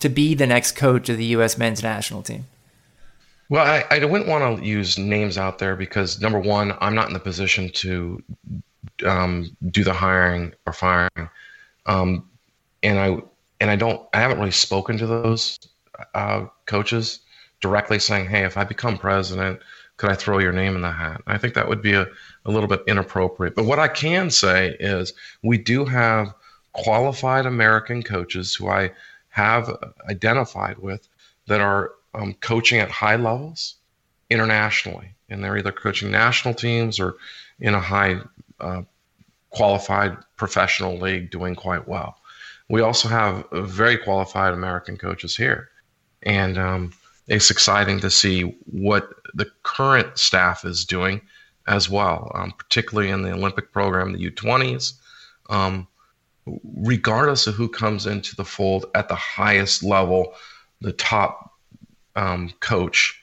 to 0.00 0.08
be 0.08 0.34
the 0.34 0.46
next 0.46 0.72
coach 0.72 1.08
of 1.08 1.18
the 1.18 1.26
U.S. 1.26 1.58
men's 1.58 1.82
national 1.82 2.22
team? 2.22 2.46
Well, 3.50 3.64
I, 3.64 3.84
I 3.90 4.04
wouldn't 4.04 4.28
want 4.28 4.58
to 4.58 4.64
use 4.64 4.98
names 4.98 5.38
out 5.38 5.58
there 5.58 5.76
because 5.76 6.20
number 6.20 6.38
one, 6.40 6.76
I'm 6.80 6.94
not 6.94 7.08
in 7.08 7.14
the 7.14 7.20
position 7.20 7.70
to 7.74 8.22
um, 9.06 9.56
do 9.70 9.84
the 9.84 9.92
hiring 9.92 10.54
or 10.66 10.72
firing. 10.72 11.28
Um, 11.86 12.28
and 12.82 12.98
I 12.98 13.18
and 13.60 13.70
I 13.70 13.76
don't 13.76 14.06
I 14.14 14.20
haven't 14.20 14.38
really 14.38 14.50
spoken 14.50 14.98
to 14.98 15.06
those 15.06 15.58
uh, 16.14 16.46
coaches 16.66 17.20
directly 17.60 17.98
saying, 17.98 18.26
hey, 18.26 18.44
if 18.44 18.56
I 18.56 18.64
become 18.64 18.98
president, 18.98 19.60
could 19.98 20.10
I 20.10 20.14
throw 20.14 20.38
your 20.38 20.52
name 20.52 20.74
in 20.76 20.82
the 20.82 20.92
hat? 20.92 21.20
I 21.26 21.38
think 21.38 21.54
that 21.54 21.68
would 21.68 21.82
be 21.82 21.92
a, 21.92 22.06
a 22.44 22.50
little 22.50 22.68
bit 22.68 22.82
inappropriate. 22.86 23.54
But 23.54 23.66
what 23.66 23.78
I 23.78 23.88
can 23.88 24.30
say 24.30 24.76
is 24.80 25.12
we 25.42 25.58
do 25.58 25.84
have 25.84 26.32
qualified 26.72 27.44
American 27.44 28.02
coaches 28.02 28.54
who 28.54 28.68
I 28.68 28.92
have 29.30 29.70
identified 30.08 30.78
with 30.78 31.08
that 31.48 31.60
are 31.60 31.92
um, 32.14 32.34
coaching 32.34 32.78
at 32.78 32.90
high 32.90 33.16
levels 33.16 33.74
internationally. 34.30 35.14
And 35.28 35.42
they're 35.42 35.58
either 35.58 35.72
coaching 35.72 36.10
national 36.10 36.54
teams 36.54 37.00
or 37.00 37.16
in 37.58 37.74
a 37.74 37.80
high 37.80 38.20
uh, 38.60 38.82
qualified 39.50 40.16
professional 40.36 40.96
league 40.98 41.30
doing 41.30 41.54
quite 41.54 41.88
well. 41.88 42.18
We 42.68 42.82
also 42.82 43.08
have 43.08 43.46
very 43.52 43.98
qualified 43.98 44.54
American 44.54 44.96
coaches 44.96 45.36
here. 45.36 45.70
And 46.22 46.56
um, 46.58 46.92
it's 47.26 47.50
exciting 47.50 48.00
to 48.00 48.10
see 48.10 48.42
what 48.70 49.10
the 49.34 49.50
current 49.62 50.18
staff 50.18 50.64
is 50.64 50.84
doing 50.84 51.20
as 51.66 51.88
well, 51.88 52.32
um, 52.34 52.52
particularly 52.52 53.10
in 53.10 53.22
the 53.22 53.32
Olympic 53.32 53.72
program, 53.72 54.12
the 54.12 54.30
U20s. 54.30 54.94
Um, 55.50 55.86
regardless 56.74 57.46
of 57.46 57.54
who 57.54 57.68
comes 57.68 58.06
into 58.06 58.34
the 58.36 58.44
fold 58.44 58.86
at 58.94 59.08
the 59.08 59.14
highest 59.14 59.82
level, 59.82 60.34
the 60.80 60.92
top 60.92 61.52
um, 62.16 62.52
coach 62.60 63.20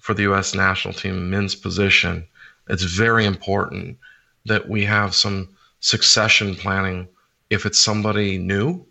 for 0.00 0.14
the 0.14 0.22
U.S. 0.22 0.54
national 0.54 0.94
team 0.94 1.30
men's 1.30 1.54
position, 1.54 2.26
it's 2.68 2.82
very 2.82 3.24
important 3.24 3.98
that 4.44 4.68
we 4.68 4.84
have 4.84 5.14
some 5.14 5.48
succession 5.80 6.54
planning. 6.54 7.08
If 7.50 7.66
it's 7.66 7.78
somebody 7.78 8.38
new, 8.38 8.84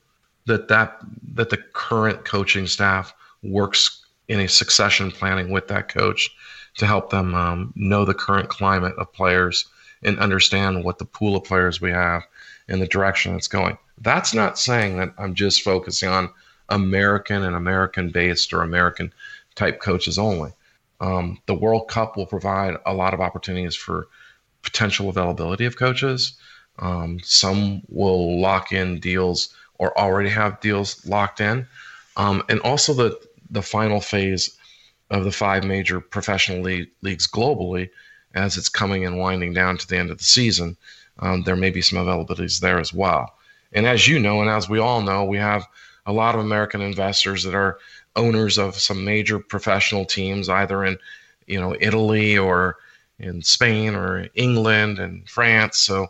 that 0.45 0.67
that 0.69 0.99
that 1.33 1.49
the 1.49 1.57
current 1.73 2.23
coaching 2.23 2.67
staff 2.67 3.13
works 3.43 4.04
in 4.27 4.39
a 4.39 4.47
succession 4.47 5.11
planning 5.11 5.51
with 5.51 5.67
that 5.67 5.89
coach 5.89 6.29
to 6.77 6.85
help 6.85 7.09
them 7.09 7.33
um, 7.35 7.73
know 7.75 8.05
the 8.05 8.13
current 8.13 8.49
climate 8.49 8.95
of 8.97 9.13
players 9.13 9.65
and 10.03 10.19
understand 10.19 10.83
what 10.83 10.99
the 10.99 11.05
pool 11.05 11.35
of 11.35 11.43
players 11.43 11.81
we 11.81 11.91
have 11.91 12.23
and 12.67 12.81
the 12.81 12.87
direction 12.87 13.35
it's 13.35 13.47
going. 13.47 13.77
That's 13.99 14.33
not 14.33 14.59
saying 14.59 14.97
that 14.97 15.13
I'm 15.17 15.33
just 15.35 15.61
focusing 15.61 16.09
on 16.09 16.31
American 16.69 17.43
and 17.43 17.55
American 17.55 18.09
based 18.09 18.53
or 18.53 18.61
American 18.61 19.13
type 19.55 19.79
coaches 19.79 20.17
only. 20.17 20.51
Um, 20.99 21.39
the 21.45 21.53
World 21.53 21.87
Cup 21.87 22.17
will 22.17 22.25
provide 22.25 22.77
a 22.85 22.93
lot 22.93 23.13
of 23.13 23.21
opportunities 23.21 23.75
for 23.75 24.07
potential 24.63 25.09
availability 25.09 25.65
of 25.65 25.77
coaches. 25.77 26.33
Um, 26.79 27.19
some 27.23 27.83
will 27.87 28.39
lock 28.41 28.71
in 28.71 28.99
deals 28.99 29.55
or 29.77 29.97
already 29.97 30.29
have 30.29 30.59
deals 30.59 31.05
locked 31.05 31.39
in. 31.39 31.67
Um, 32.17 32.43
and 32.49 32.59
also 32.61 32.93
the 32.93 33.19
the 33.55 33.61
final 33.63 33.99
phase 33.99 34.55
of 35.09 35.23
the 35.23 35.31
five 35.31 35.63
major 35.63 35.99
professional 35.99 36.61
league, 36.61 36.89
leagues 37.01 37.27
globally 37.27 37.89
as 38.35 38.57
it's 38.57 38.69
coming 38.69 39.05
and 39.05 39.17
winding 39.17 39.53
down 39.53 39.77
to 39.77 39.87
the 39.87 39.97
end 39.97 40.11
of 40.11 40.17
the 40.17 40.23
season. 40.23 40.77
Um, 41.19 41.43
there 41.43 41.55
may 41.55 41.69
be 41.69 41.81
some 41.81 41.99
availabilities 41.99 42.59
there 42.59 42.79
as 42.79 42.93
well. 42.93 43.33
And 43.73 43.85
as 43.85 44.07
you 44.07 44.19
know, 44.19 44.41
and 44.41 44.49
as 44.49 44.69
we 44.69 44.79
all 44.79 45.01
know, 45.01 45.23
we 45.23 45.37
have 45.37 45.65
a 46.05 46.13
lot 46.13 46.35
of 46.35 46.41
American 46.41 46.81
investors 46.81 47.43
that 47.43 47.55
are 47.55 47.79
owners 48.15 48.57
of 48.57 48.75
some 48.75 49.03
major 49.03 49.39
professional 49.39 50.05
teams, 50.05 50.49
either 50.49 50.85
in 50.85 50.97
you 51.47 51.59
know 51.59 51.75
Italy 51.79 52.37
or 52.37 52.77
in 53.19 53.41
Spain 53.41 53.95
or 53.95 54.27
England 54.35 54.99
and 54.99 55.27
France. 55.29 55.77
So 55.77 56.07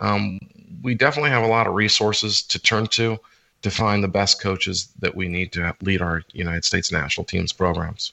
um, 0.00 0.38
we 0.82 0.94
definitely 0.94 1.30
have 1.30 1.44
a 1.44 1.48
lot 1.48 1.66
of 1.66 1.74
resources 1.74 2.42
to 2.42 2.58
turn 2.58 2.86
to 2.88 3.18
to 3.62 3.70
find 3.70 4.02
the 4.02 4.08
best 4.08 4.40
coaches 4.40 4.88
that 5.00 5.14
we 5.14 5.28
need 5.28 5.52
to 5.52 5.74
lead 5.82 6.00
our 6.00 6.22
United 6.32 6.64
States 6.64 6.92
national 6.92 7.24
teams 7.24 7.52
programs. 7.52 8.12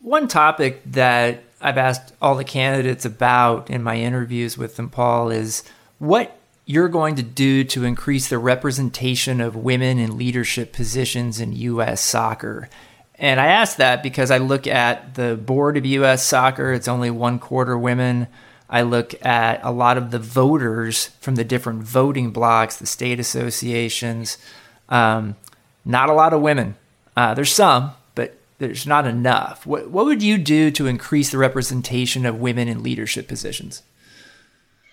One 0.00 0.28
topic 0.28 0.82
that 0.92 1.42
I've 1.60 1.78
asked 1.78 2.12
all 2.20 2.34
the 2.34 2.44
candidates 2.44 3.04
about 3.04 3.70
in 3.70 3.82
my 3.82 3.96
interviews 3.96 4.58
with 4.58 4.76
them, 4.76 4.90
Paul, 4.90 5.30
is 5.30 5.62
what 5.98 6.38
you're 6.66 6.88
going 6.88 7.16
to 7.16 7.22
do 7.22 7.64
to 7.64 7.84
increase 7.84 8.28
the 8.28 8.38
representation 8.38 9.40
of 9.40 9.56
women 9.56 9.98
in 9.98 10.16
leadership 10.16 10.72
positions 10.72 11.40
in 11.40 11.52
U.S. 11.52 12.00
soccer. 12.00 12.68
And 13.16 13.40
I 13.40 13.46
ask 13.46 13.76
that 13.76 14.02
because 14.02 14.30
I 14.30 14.38
look 14.38 14.66
at 14.66 15.14
the 15.14 15.36
board 15.36 15.76
of 15.76 15.86
U.S. 15.86 16.26
soccer, 16.26 16.72
it's 16.72 16.88
only 16.88 17.10
one 17.10 17.38
quarter 17.38 17.78
women. 17.78 18.28
I 18.68 18.82
look 18.82 19.14
at 19.24 19.60
a 19.62 19.70
lot 19.70 19.98
of 19.98 20.10
the 20.10 20.18
voters 20.18 21.06
from 21.20 21.36
the 21.36 21.44
different 21.44 21.82
voting 21.82 22.30
blocks, 22.30 22.76
the 22.76 22.86
state 22.86 23.20
associations. 23.20 24.38
Um, 24.88 25.36
not 25.84 26.08
a 26.08 26.12
lot 26.12 26.32
of 26.32 26.40
women. 26.40 26.76
Uh, 27.16 27.34
there's 27.34 27.52
some, 27.52 27.92
but 28.14 28.36
there's 28.58 28.86
not 28.86 29.06
enough. 29.06 29.66
What, 29.66 29.90
what 29.90 30.06
would 30.06 30.22
you 30.22 30.38
do 30.38 30.70
to 30.72 30.86
increase 30.86 31.30
the 31.30 31.38
representation 31.38 32.26
of 32.26 32.40
women 32.40 32.68
in 32.68 32.82
leadership 32.82 33.28
positions? 33.28 33.82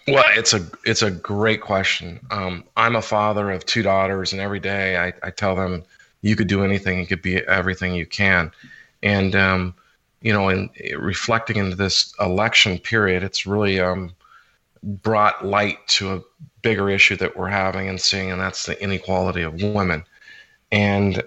Well, 0.08 0.26
it's 0.30 0.54
a 0.54 0.66
it's 0.84 1.04
a 1.04 1.12
great 1.12 1.62
question. 1.62 2.20
Um, 2.32 2.64
I'm 2.76 2.96
a 2.96 3.04
father 3.04 3.52
of 3.52 3.66
two 3.66 3.84
daughters, 3.84 4.34
and 4.34 4.42
every 4.42 4.60
day 4.60 4.98
I, 4.98 5.14
I 5.22 5.30
tell 5.30 5.56
them 5.56 5.84
you 6.22 6.36
could 6.36 6.48
do 6.48 6.64
anything, 6.64 7.00
you 7.00 7.06
could 7.06 7.22
be 7.22 7.38
everything 7.38 7.94
you 7.94 8.08
can, 8.08 8.52
and 9.04 9.36
um, 9.36 9.76
you 10.22 10.34
know, 10.34 10.50
in 10.50 10.70
reflecting 10.98 11.58
into 11.58 11.76
this 11.76 12.14
election 12.20 12.80
period, 12.80 13.24
it's 13.24 13.46
really 13.46 13.80
um, 13.80 14.14
brought 14.84 15.46
light 15.46 15.86
to 15.88 16.14
a 16.14 16.22
bigger 16.62 16.90
issue 16.90 17.16
that 17.18 17.38
we're 17.38 17.50
having 17.50 17.88
and 17.88 18.00
seeing, 18.00 18.32
and 18.32 18.42
that's 18.42 18.66
the 18.66 18.82
inequality 18.82 19.42
of 19.42 19.62
women. 19.62 20.04
And 20.72 21.24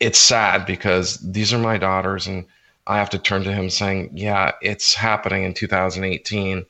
it's 0.00 0.18
sad 0.18 0.66
because 0.66 1.18
these 1.18 1.52
are 1.52 1.58
my 1.58 1.78
daughters, 1.78 2.26
and 2.26 2.44
I 2.86 2.98
have 2.98 3.10
to 3.10 3.18
turn 3.18 3.44
to 3.44 3.52
him 3.52 3.70
saying, 3.70 4.10
Yeah, 4.14 4.52
it's 4.60 4.94
happening 4.94 5.44
in 5.44 5.54
2018, 5.54 6.66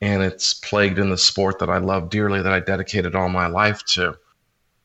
and 0.00 0.22
it's 0.22 0.54
plagued 0.54 0.98
in 0.98 1.10
the 1.10 1.18
sport 1.18 1.58
that 1.58 1.70
I 1.70 1.78
love 1.78 2.10
dearly, 2.10 2.42
that 2.42 2.52
I 2.52 2.60
dedicated 2.60 3.14
all 3.14 3.28
my 3.28 3.46
life 3.46 3.84
to. 3.86 4.16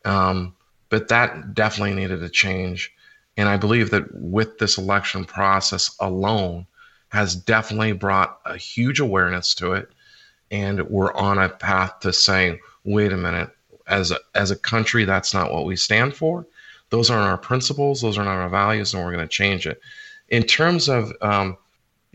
Um, 0.06 0.56
but 0.90 1.08
that 1.08 1.54
definitely 1.54 1.96
needed 1.96 2.20
to 2.20 2.30
change. 2.30 2.94
And 3.36 3.50
I 3.50 3.58
believe 3.58 3.92
that 3.92 4.14
with 4.14 4.58
this 4.58 4.78
election 4.78 5.26
process 5.26 5.96
alone, 6.00 6.66
has 7.10 7.36
definitely 7.36 7.94
brought 7.94 8.40
a 8.46 8.58
huge 8.58 9.00
awareness 9.00 9.54
to 9.56 9.74
it 9.74 9.90
and 10.52 10.82
we're 10.90 11.14
on 11.14 11.38
a 11.38 11.50
path 11.50 12.00
to 12.02 12.14
saying, 12.14 12.60
wait 12.84 13.12
a 13.12 13.18
minute, 13.18 13.50
as 13.88 14.12
a, 14.12 14.20
as 14.36 14.52
a 14.52 14.56
country, 14.56 15.06
that's 15.06 15.34
not 15.34 15.52
what 15.52 15.66
we 15.66 15.76
stand 15.76 16.16
for. 16.16 16.46
Those 16.90 17.10
aren't 17.10 17.28
our 17.28 17.38
principles. 17.38 18.02
Those 18.02 18.18
are 18.18 18.24
not 18.24 18.38
our 18.38 18.50
values, 18.50 18.94
and 18.94 19.04
we're 19.04 19.12
going 19.12 19.26
to 19.26 19.28
change 19.28 19.68
it. 19.68 19.82
In 20.30 20.44
terms 20.44 20.88
of 20.88 21.12
um, 21.22 21.58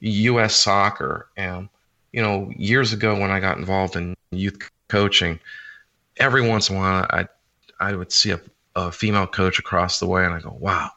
U.S. 0.01 0.55
soccer, 0.55 1.29
um, 1.37 1.69
you 2.13 2.23
know, 2.23 2.51
years 2.57 2.93
ago 2.93 3.19
when 3.19 3.31
I 3.31 3.41
got 3.41 3.59
involved 3.59 3.97
in 3.97 4.15
youth 4.31 4.71
coaching, 4.89 5.39
every 6.17 6.47
once 6.47 6.71
in 6.71 6.77
a 6.77 6.79
while 6.79 7.07
I 7.11 7.27
I 7.81 7.95
would 7.95 8.13
see 8.13 8.31
a, 8.31 8.41
a 8.77 8.93
female 8.93 9.27
coach 9.27 9.59
across 9.59 9.99
the 9.99 10.07
way, 10.07 10.25
and 10.25 10.35
I 10.35 10.41
go, 10.41 10.57
wow, 10.59 10.91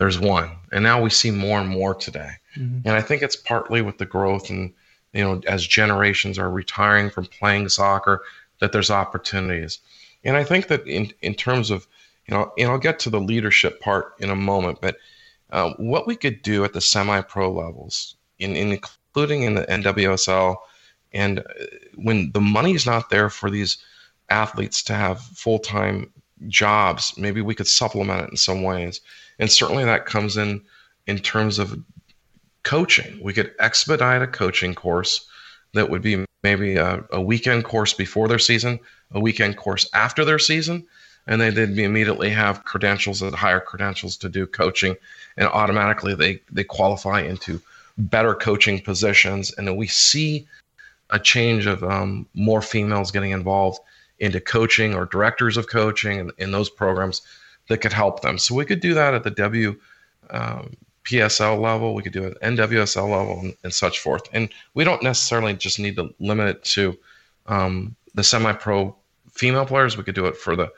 there's 0.00 0.18
one. 0.18 0.50
And 0.72 0.82
now 0.82 1.00
we 1.00 1.10
see 1.10 1.30
more 1.30 1.60
and 1.60 1.68
more 1.68 1.94
today. 1.94 2.32
Mm-hmm. 2.56 2.88
And 2.88 2.96
I 2.96 3.02
think 3.02 3.20
it's 3.20 3.36
partly 3.36 3.82
with 3.82 3.98
the 3.98 4.06
growth 4.06 4.48
and 4.48 4.72
you 5.12 5.22
know, 5.22 5.42
as 5.46 5.66
generations 5.66 6.38
are 6.38 6.50
retiring 6.50 7.10
from 7.10 7.26
playing 7.26 7.68
soccer, 7.68 8.22
that 8.60 8.72
there's 8.72 8.90
opportunities. 8.90 9.78
And 10.24 10.36
I 10.36 10.44
think 10.44 10.68
that 10.68 10.86
in, 10.86 11.12
in 11.20 11.34
terms 11.34 11.70
of, 11.70 11.86
you 12.26 12.34
know, 12.34 12.50
and 12.56 12.70
I'll 12.70 12.78
get 12.78 12.98
to 13.00 13.10
the 13.10 13.20
leadership 13.20 13.80
part 13.80 14.14
in 14.20 14.30
a 14.30 14.36
moment, 14.36 14.80
but 14.80 14.96
uh, 15.50 15.74
what 15.76 16.06
we 16.06 16.16
could 16.16 16.40
do 16.40 16.64
at 16.64 16.72
the 16.72 16.80
semi 16.80 17.20
pro 17.20 17.52
levels, 17.52 18.16
in, 18.38 18.56
in, 18.56 18.72
including 18.72 19.42
in 19.42 19.54
the 19.54 19.66
NWSL, 19.66 20.56
and 21.12 21.40
uh, 21.40 21.42
when 21.96 22.30
the 22.32 22.40
money 22.40 22.74
is 22.74 22.86
not 22.86 23.10
there 23.10 23.28
for 23.28 23.50
these 23.50 23.78
athletes 24.30 24.82
to 24.84 24.94
have 24.94 25.20
full 25.20 25.58
time 25.58 26.10
jobs, 26.48 27.14
maybe 27.18 27.42
we 27.42 27.54
could 27.54 27.66
supplement 27.66 28.22
it 28.22 28.30
in 28.30 28.36
some 28.36 28.62
ways. 28.62 29.00
And 29.40 29.50
certainly 29.50 29.84
that 29.84 30.06
comes 30.06 30.36
in 30.36 30.60
in 31.06 31.18
terms 31.18 31.58
of 31.58 31.82
coaching. 32.62 33.18
We 33.22 33.32
could 33.32 33.52
expedite 33.58 34.22
a 34.22 34.26
coaching 34.26 34.74
course 34.74 35.26
that 35.72 35.88
would 35.88 36.02
be 36.02 36.24
maybe 36.42 36.76
a, 36.76 37.02
a, 37.10 37.20
weekend 37.20 37.64
course 37.64 37.94
before 37.94 38.28
their 38.28 38.38
season, 38.38 38.78
a 39.12 39.18
weekend 39.18 39.56
course 39.56 39.88
after 39.94 40.24
their 40.24 40.38
season, 40.38 40.86
and 41.26 41.40
they 41.40 41.50
did 41.50 41.78
immediately 41.78 42.30
have 42.30 42.64
credentials 42.64 43.20
that 43.20 43.34
higher 43.34 43.60
credentials 43.60 44.16
to 44.18 44.28
do 44.28 44.46
coaching, 44.46 44.94
and 45.36 45.48
automatically 45.48 46.14
they 46.14 46.40
they 46.50 46.64
qualify 46.64 47.20
into 47.20 47.60
better 47.96 48.34
coaching 48.34 48.80
positions, 48.80 49.52
and 49.56 49.66
then 49.66 49.76
we 49.76 49.86
see 49.86 50.46
a 51.10 51.18
change 51.18 51.66
of 51.66 51.82
um, 51.82 52.26
more 52.34 52.62
females 52.62 53.10
getting 53.10 53.30
involved 53.30 53.80
into 54.18 54.40
coaching 54.40 54.94
or 54.94 55.06
directors 55.06 55.56
of 55.56 55.68
coaching 55.68 56.18
in, 56.18 56.30
in 56.38 56.50
those 56.50 56.70
programs 56.70 57.22
that 57.70 57.78
could 57.78 57.92
help 57.92 58.20
them. 58.20 58.36
So 58.36 58.56
we 58.56 58.64
could 58.64 58.80
do 58.80 58.94
that 58.94 59.14
at 59.14 59.22
the 59.22 59.30
W. 59.30 59.78
Um, 60.28 60.76
PSL 61.04 61.60
level, 61.60 61.94
we 61.94 62.02
could 62.02 62.12
do 62.12 62.24
it 62.24 62.36
NWSL 62.42 63.08
level, 63.08 63.40
and, 63.40 63.56
and, 63.64 63.72
such 63.72 64.00
forth. 64.00 64.22
And 64.32 64.50
we 64.74 64.84
don't 64.84 65.02
necessarily 65.02 65.54
just 65.54 65.78
need 65.78 65.96
to 65.96 66.12
limit 66.18 66.48
it 66.48 66.64
to 66.64 66.98
um, 67.46 67.96
the 68.14 68.22
semi-pro 68.22 68.94
female 69.30 69.64
players. 69.64 69.96
We 69.96 70.02
could 70.02 70.14
do 70.14 70.26
it 70.26 70.36
for 70.36 70.56
the 70.56 70.70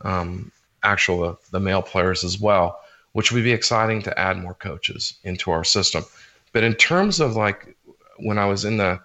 um, 0.00 0.50
actual 0.82 1.24
uh, 1.24 1.34
the 1.50 1.60
male 1.60 1.82
players 1.82 2.24
as 2.24 2.40
well, 2.40 2.80
which 3.12 3.32
would 3.32 3.44
be 3.44 3.52
exciting 3.52 4.02
to 4.02 4.18
add 4.18 4.38
more 4.38 4.54
coaches 4.54 5.18
into 5.24 5.50
our 5.50 5.64
system. 5.64 6.04
But 6.52 6.64
in 6.64 6.74
terms 6.74 7.20
of 7.20 7.36
like 7.36 7.76
when 8.18 8.38
I 8.38 8.46
was 8.46 8.64
in 8.64 8.76
the 8.76 9.00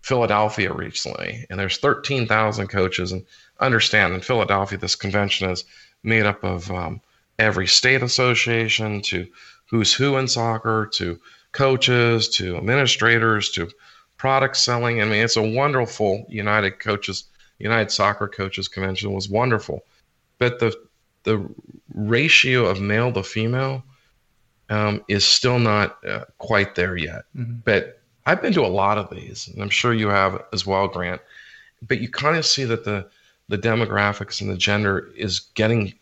Philadelphia 0.00 0.72
recently, 0.72 1.46
and 1.50 1.60
there's 1.60 1.76
13,000 1.76 2.68
coaches, 2.68 3.12
and 3.12 3.24
understand 3.60 4.14
in 4.14 4.20
Philadelphia, 4.22 4.78
this 4.78 4.96
convention 4.96 5.50
is 5.50 5.64
made 6.02 6.26
up 6.26 6.42
of 6.44 6.70
um, 6.70 7.00
every 7.38 7.66
state 7.66 8.02
association 8.02 9.00
to 9.02 9.26
who's 9.66 9.94
who 9.94 10.16
in 10.16 10.28
soccer 10.28 10.90
to 10.94 11.20
coaches 11.52 12.28
to 12.28 12.56
administrators 12.56 13.50
to 13.50 13.70
product 14.16 14.56
selling. 14.56 15.00
I 15.00 15.04
mean, 15.04 15.24
it's 15.24 15.36
a 15.36 15.42
wonderful 15.42 16.26
United 16.28 16.78
Coaches, 16.78 17.24
United 17.58 17.90
Soccer 17.90 18.28
Coaches 18.28 18.68
Convention 18.68 19.12
was 19.12 19.28
wonderful, 19.28 19.84
but 20.38 20.58
the 20.58 20.74
the 21.24 21.46
ratio 21.94 22.64
of 22.64 22.80
male 22.80 23.12
to 23.12 23.22
female 23.22 23.84
um, 24.70 25.04
is 25.08 25.24
still 25.24 25.58
not 25.58 26.02
uh, 26.04 26.24
quite 26.38 26.74
there 26.74 26.96
yet. 26.96 27.24
Mm-hmm. 27.36 27.56
But 27.64 28.00
I've 28.26 28.40
been 28.40 28.52
to 28.54 28.64
a 28.64 28.68
lot 28.68 28.98
of 28.98 29.10
these, 29.10 29.48
and 29.48 29.62
I'm 29.62 29.70
sure 29.70 29.92
you 29.92 30.08
have 30.08 30.42
as 30.52 30.64
well, 30.64 30.88
Grant. 30.88 31.20
But 31.86 32.00
you 32.00 32.08
kind 32.08 32.36
of 32.36 32.46
see 32.46 32.64
that 32.64 32.84
the 32.84 33.08
the 33.50 33.58
demographics 33.58 34.40
and 34.40 34.48
the 34.48 34.56
gender 34.56 35.10
is 35.16 35.40
getting 35.54 35.92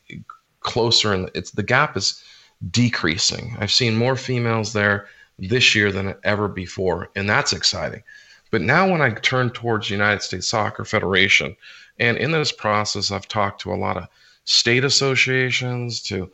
closer, 0.61 1.15
and 1.15 1.31
it's 1.35 1.53
the 1.53 1.63
gap 1.63 1.97
is 1.97 2.23
decreasing. 2.71 3.57
I've 3.59 3.73
seen 3.73 3.97
more 3.97 4.17
females 4.17 4.75
there 4.75 5.09
this 5.39 5.75
year 5.75 5.91
than 5.91 6.15
ever 6.25 6.47
before, 6.47 7.09
and 7.17 7.29
that's 7.29 7.55
exciting. 7.55 8.03
But 8.51 8.61
now, 8.61 8.91
when 8.91 9.01
I 9.01 9.11
turn 9.11 9.51
towards 9.51 9.89
the 9.89 9.95
United 9.95 10.23
States 10.23 10.47
Soccer 10.49 10.85
Federation, 10.85 11.57
and 11.99 12.19
in 12.19 12.33
this 12.33 12.53
process, 12.53 13.11
I've 13.11 13.29
talked 13.29 13.63
to 13.63 13.73
a 13.73 13.77
lot 13.77 13.97
of 13.97 14.09
state 14.45 14.85
associations, 14.85 16.03
to 16.03 16.31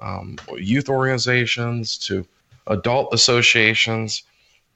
um, 0.00 0.36
youth 0.56 0.90
organizations, 0.90 1.96
to 1.98 2.26
adult 2.66 3.14
associations, 3.14 4.22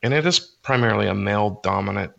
and 0.03 0.15
it 0.15 0.27
is 0.27 0.41
primarily 0.41 1.07
a 1.07 1.15
male 1.15 1.61
dominant 1.63 2.13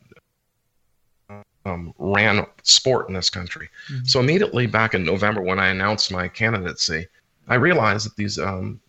um, 1.65 1.93
ran 1.97 2.45
sport 2.63 3.07
in 3.07 3.13
this 3.13 3.29
country. 3.29 3.69
Mm-hmm. 3.91 4.05
So 4.05 4.19
immediately 4.19 4.67
back 4.67 4.93
in 4.93 5.03
November, 5.03 5.41
when 5.41 5.59
I 5.59 5.67
announced 5.67 6.11
my 6.11 6.27
candidacy, 6.27 7.07
I 7.47 7.55
realized 7.55 8.05
that 8.05 8.15
these 8.15 8.39
um, 8.39 8.79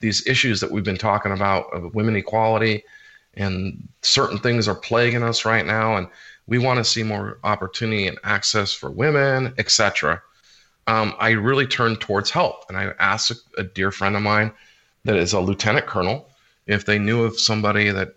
these 0.00 0.26
issues 0.26 0.60
that 0.60 0.70
we've 0.70 0.84
been 0.84 0.96
talking 0.96 1.32
about 1.32 1.72
of 1.72 1.94
women 1.94 2.14
equality 2.16 2.84
and 3.34 3.88
certain 4.02 4.38
things 4.38 4.68
are 4.68 4.74
plaguing 4.74 5.22
us 5.22 5.44
right 5.44 5.66
now, 5.66 5.96
and 5.96 6.08
we 6.46 6.58
want 6.58 6.78
to 6.78 6.84
see 6.84 7.02
more 7.02 7.38
opportunity 7.44 8.06
and 8.06 8.18
access 8.24 8.72
for 8.72 8.90
women, 8.90 9.54
etc. 9.58 10.22
Um, 10.86 11.14
I 11.18 11.30
really 11.30 11.66
turned 11.66 12.00
towards 12.00 12.30
help, 12.30 12.64
and 12.68 12.78
I 12.78 12.92
asked 12.98 13.30
a, 13.30 13.60
a 13.60 13.64
dear 13.64 13.92
friend 13.92 14.16
of 14.16 14.22
mine 14.22 14.52
that 15.04 15.16
is 15.16 15.32
a 15.32 15.40
lieutenant 15.40 15.86
colonel 15.86 16.30
if 16.66 16.84
they 16.84 16.98
knew 16.98 17.24
of 17.24 17.38
somebody 17.38 17.90
that 17.90 18.14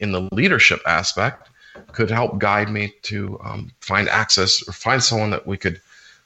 in 0.00 0.12
the 0.12 0.28
leadership 0.32 0.80
aspect 0.86 1.50
could 1.92 2.10
help 2.10 2.38
guide 2.38 2.70
me 2.70 2.94
to 3.02 3.38
um, 3.44 3.70
find 3.80 4.08
access 4.08 4.66
or 4.68 4.72
find 4.72 5.02
someone 5.02 5.30
that 5.30 5.46
we 5.46 5.56
could 5.56 5.80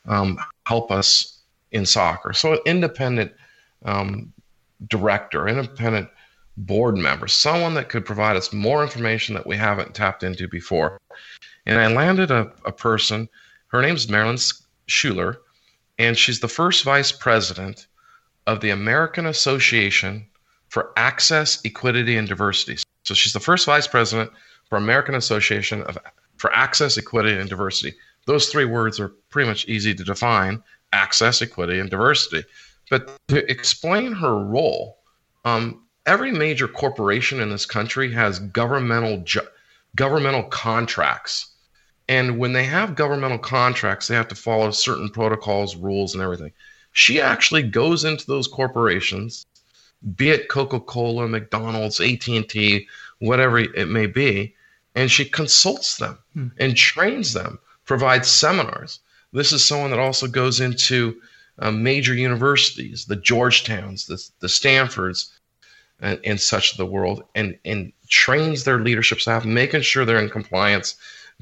um, 0.07 0.39
help 0.67 0.91
us 0.91 1.39
in 1.73 1.87
soccer. 1.87 2.33
So, 2.33 2.55
an 2.55 2.61
independent 2.67 3.33
um, 3.85 4.33
director, 4.89 5.49
independent 5.49 6.09
board 6.57 6.97
member, 6.97 7.29
someone 7.29 7.75
that 7.75 7.89
could 7.89 8.05
provide 8.05 8.37
us 8.37 8.53
more 8.53 8.83
information 8.83 9.35
that 9.35 9.47
we 9.47 9.57
haven't 9.57 9.95
tapped 9.95 10.23
into 10.23 10.49
before. 10.49 10.99
And 11.67 11.79
I 11.79 11.89
landed 11.89 12.31
a, 12.31 12.53
a 12.65 12.73
person, 12.73 13.29
her 13.69 13.83
name's 13.83 14.09
Marilyn 14.09 14.39
Schuler, 14.87 15.41
and 15.99 16.17
she's 16.17 16.41
the 16.41 16.49
first 16.49 16.85
vice 16.85 17.13
president 17.13 17.87
of 18.47 18.61
the 18.61 18.71
American 18.71 19.27
Association 19.27 20.27
for 20.69 20.93
Access, 20.97 21.61
Equity, 21.65 22.17
and 22.17 22.29
Diversity. 22.29 22.83
So 23.03 23.15
she's 23.15 23.33
the 23.33 23.41
first 23.41 23.67
vice 23.67 23.87
president 23.87 24.31
for 24.69 24.77
American 24.77 25.15
Association 25.15 25.83
of 25.83 25.99
for 26.37 26.53
Access, 26.55 26.99
Equity, 26.99 27.33
and 27.33 27.49
Diversity. 27.49 27.97
Those 28.27 28.49
three 28.49 28.65
words 28.65 29.01
are 29.01 29.09
pretty 29.31 29.49
much 29.49 29.67
easy 29.69 29.95
to 29.95 30.05
define: 30.05 30.63
access, 30.93 31.43
equity, 31.43 31.79
and 31.79 31.91
diversity. 31.91 32.47
But 32.91 33.11
to 33.29 33.51
explain 33.51 34.13
her 34.13 34.39
role, 34.39 34.99
um, 35.45 35.83
every 36.07 36.33
major 36.33 36.69
corporation 36.69 37.41
in 37.41 37.51
this 37.51 37.67
country 37.67 38.13
has 38.13 38.39
governmental 38.39 39.19
ju- 39.19 39.49
governmental 39.95 40.45
contracts, 40.45 41.55
and 42.09 42.39
when 42.39 42.53
they 42.53 42.65
have 42.65 42.95
governmental 42.95 43.39
contracts, 43.39 44.09
they 44.09 44.15
have 44.15 44.29
to 44.29 44.35
follow 44.35 44.71
certain 44.71 45.09
protocols, 45.09 45.77
rules, 45.77 46.15
and 46.15 46.23
everything. 46.23 46.53
She 46.93 47.21
actually 47.21 47.63
goes 47.63 48.05
into 48.05 48.27
those 48.27 48.49
corporations, 48.49 49.47
be 50.17 50.31
it 50.31 50.49
Coca-Cola, 50.49 51.29
McDonald's, 51.29 52.01
AT&T, 52.01 52.89
whatever 53.19 53.59
it 53.59 53.89
may 53.89 54.07
be, 54.07 54.55
and 54.97 55.11
she 55.11 55.27
consults 55.27 55.99
them 55.99 56.19
hmm. 56.33 56.49
and 56.59 56.77
trains 56.77 57.35
them, 57.35 57.61
provides 57.85 58.29
seminars. 58.29 58.99
This 59.33 59.53
is 59.53 59.65
someone 59.65 59.91
that 59.91 60.01
also 60.01 60.27
goes 60.27 60.59
into 60.59 61.21
uh, 61.59 61.71
major 61.71 62.15
universities, 62.15 63.05
the 63.05 63.17
Georgetowns, 63.17 64.07
the, 64.07 64.23
the 64.41 64.49
Stanfords, 64.49 65.39
and, 66.01 66.19
and 66.25 66.41
such 66.41 66.73
of 66.73 66.79
the 66.79 66.87
world, 66.87 67.23
and, 67.35 67.59
and 67.65 67.93
trains 68.09 68.65
their 68.65 68.81
leadership 68.81 69.21
staff, 69.21 69.45
making 69.45 69.83
sure 69.83 70.05
they're 70.05 70.19
in 70.19 70.31
compliance, 70.31 70.97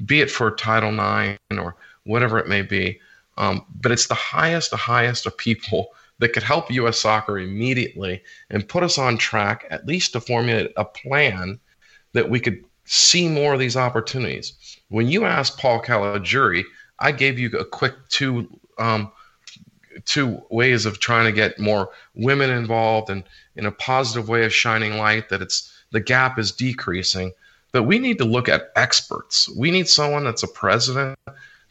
be 0.05 0.21
it 0.21 0.29
for 0.29 0.51
Title 0.51 0.93
IX 0.93 1.39
or 1.57 1.75
whatever 2.03 2.37
it 2.37 2.47
may 2.47 2.61
be. 2.61 2.99
Um, 3.37 3.65
but 3.81 3.91
it's 3.91 4.07
the 4.07 4.15
highest, 4.15 4.71
the 4.71 4.77
highest 4.77 5.25
of 5.25 5.37
people 5.37 5.89
that 6.19 6.33
could 6.33 6.43
help 6.43 6.71
U.S. 6.71 6.99
soccer 6.99 7.37
immediately 7.37 8.21
and 8.49 8.67
put 8.67 8.83
us 8.83 8.97
on 8.97 9.17
track, 9.17 9.65
at 9.69 9.85
least 9.85 10.13
to 10.13 10.21
formulate 10.21 10.71
a 10.77 10.85
plan 10.85 11.59
that 12.13 12.29
we 12.29 12.39
could 12.39 12.63
see 12.85 13.27
more 13.27 13.53
of 13.53 13.59
these 13.59 13.77
opportunities. 13.77 14.53
When 14.89 15.07
you 15.07 15.25
asked 15.25 15.57
Paul 15.57 15.81
Caligiuri, 15.81 16.63
I 16.99 17.11
gave 17.11 17.37
you 17.37 17.49
a 17.51 17.65
quick 17.65 17.93
two 18.09 18.47
um, 18.77 19.11
two 20.05 20.41
ways 20.49 20.85
of 20.85 20.99
trying 20.99 21.25
to 21.25 21.31
get 21.31 21.59
more 21.59 21.89
women 22.13 22.49
involved 22.49 23.09
and 23.09 23.23
in 23.55 23.65
a 23.65 23.71
positive 23.71 24.27
way 24.29 24.45
of 24.45 24.53
shining 24.53 24.97
light 24.97 25.29
that 25.29 25.41
it's 25.41 25.71
the 25.91 25.99
gap 25.99 26.37
is 26.37 26.51
decreasing. 26.51 27.31
But 27.71 27.83
we 27.83 27.99
need 27.99 28.17
to 28.19 28.25
look 28.25 28.47
at 28.47 28.71
experts. 28.75 29.49
We 29.57 29.71
need 29.71 29.87
someone 29.87 30.23
that's 30.23 30.43
a 30.43 30.47
president 30.47 31.17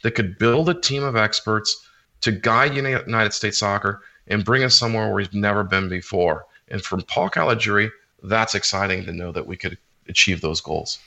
that 0.03 0.11
could 0.11 0.37
build 0.37 0.69
a 0.69 0.73
team 0.73 1.03
of 1.03 1.15
experts 1.15 1.87
to 2.21 2.31
guide 2.31 2.75
United 2.75 3.33
States 3.33 3.59
soccer 3.59 4.01
and 4.27 4.45
bring 4.45 4.63
us 4.63 4.75
somewhere 4.75 5.05
where 5.05 5.15
we've 5.15 5.33
never 5.33 5.63
been 5.63 5.89
before. 5.89 6.45
And 6.67 6.81
from 6.81 7.01
Paul 7.03 7.29
Caligiuri, 7.29 7.91
that's 8.23 8.55
exciting 8.55 9.05
to 9.05 9.11
know 9.11 9.31
that 9.31 9.47
we 9.47 9.57
could 9.57 9.77
achieve 10.07 10.41
those 10.41 10.61
goals. 10.61 10.99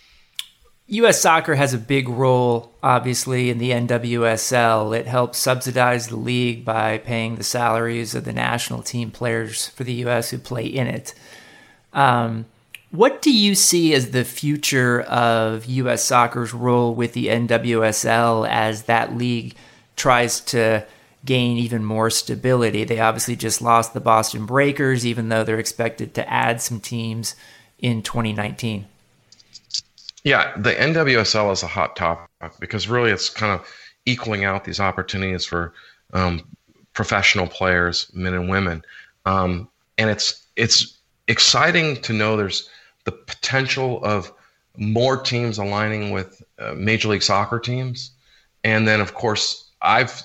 U.S. 0.91 1.21
soccer 1.21 1.55
has 1.55 1.75
a 1.75 1.79
big 1.79 2.09
role, 2.09 2.73
obviously, 2.83 3.51
in 3.51 3.59
the 3.59 3.73
NWSL. 3.73 4.99
It 4.99 5.07
helps 5.07 5.37
subsidize 5.37 6.09
the 6.09 6.17
league 6.17 6.65
by 6.65 6.97
paying 6.97 7.37
the 7.37 7.45
salaries 7.45 8.15
of 8.15 8.25
the 8.25 8.33
national 8.33 8.83
team 8.83 9.11
players 9.11 9.69
for 9.69 9.85
the 9.85 9.93
U.S. 9.95 10.31
who 10.31 10.39
play 10.39 10.65
in 10.65 10.87
it. 10.87 11.13
Um, 11.93 12.47
what 12.91 13.21
do 13.21 13.31
you 13.31 13.55
see 13.55 13.93
as 13.93 14.13
the 14.13 14.25
future 14.25 15.03
of 15.03 15.67
U.S. 15.67 16.05
soccer's 16.05 16.55
role 16.55 16.95
with 16.95 17.13
the 17.13 17.27
NWSL 17.27 18.49
as 18.49 18.85
that 18.85 19.15
league 19.15 19.57
tries 19.95 20.41
to 20.41 20.87
gain 21.23 21.59
even 21.59 21.85
more 21.85 22.09
stability? 22.09 22.85
They 22.85 22.99
obviously 22.99 23.37
just 23.37 23.61
lost 23.61 23.93
the 23.93 24.01
Boston 24.01 24.47
Breakers, 24.47 25.05
even 25.05 25.29
though 25.29 25.45
they're 25.45 25.59
expected 25.59 26.15
to 26.15 26.33
add 26.33 26.63
some 26.63 26.81
teams 26.81 27.35
in 27.79 28.03
2019. 28.03 28.87
Yeah, 30.25 30.53
the 30.57 30.75
NWSL 30.75 31.53
is 31.53 31.63
a 31.63 31.67
hot 31.67 31.97
topic 31.97 32.29
because 32.59 32.89
really 32.89 33.11
it's 33.11 33.31
kind 33.31 33.53
of 33.53 33.67
equaling 34.05 34.45
out 34.45 34.65
these 34.65 34.81
opportunities 34.81 35.45
for 35.45 35.73
um, 36.13 36.43
professional 36.93 37.47
players, 37.47 38.11
men 38.13 38.35
and 38.35 38.49
women, 38.49 38.85
um, 39.27 39.69
and 39.97 40.11
it's 40.11 40.47
it's 40.57 40.99
exciting 41.29 41.97
to 42.03 42.13
know 42.13 42.37
there's 42.37 42.69
the 43.05 43.13
potential 43.13 44.03
of 44.03 44.33
more 44.77 45.17
teams 45.17 45.59
aligning 45.59 46.11
with 46.11 46.43
uh, 46.59 46.75
Major 46.75 47.09
League 47.09 47.23
Soccer 47.23 47.59
teams, 47.59 48.11
and 48.65 48.89
then 48.89 49.01
of 49.01 49.15
course 49.15 49.71
I've 49.81 50.23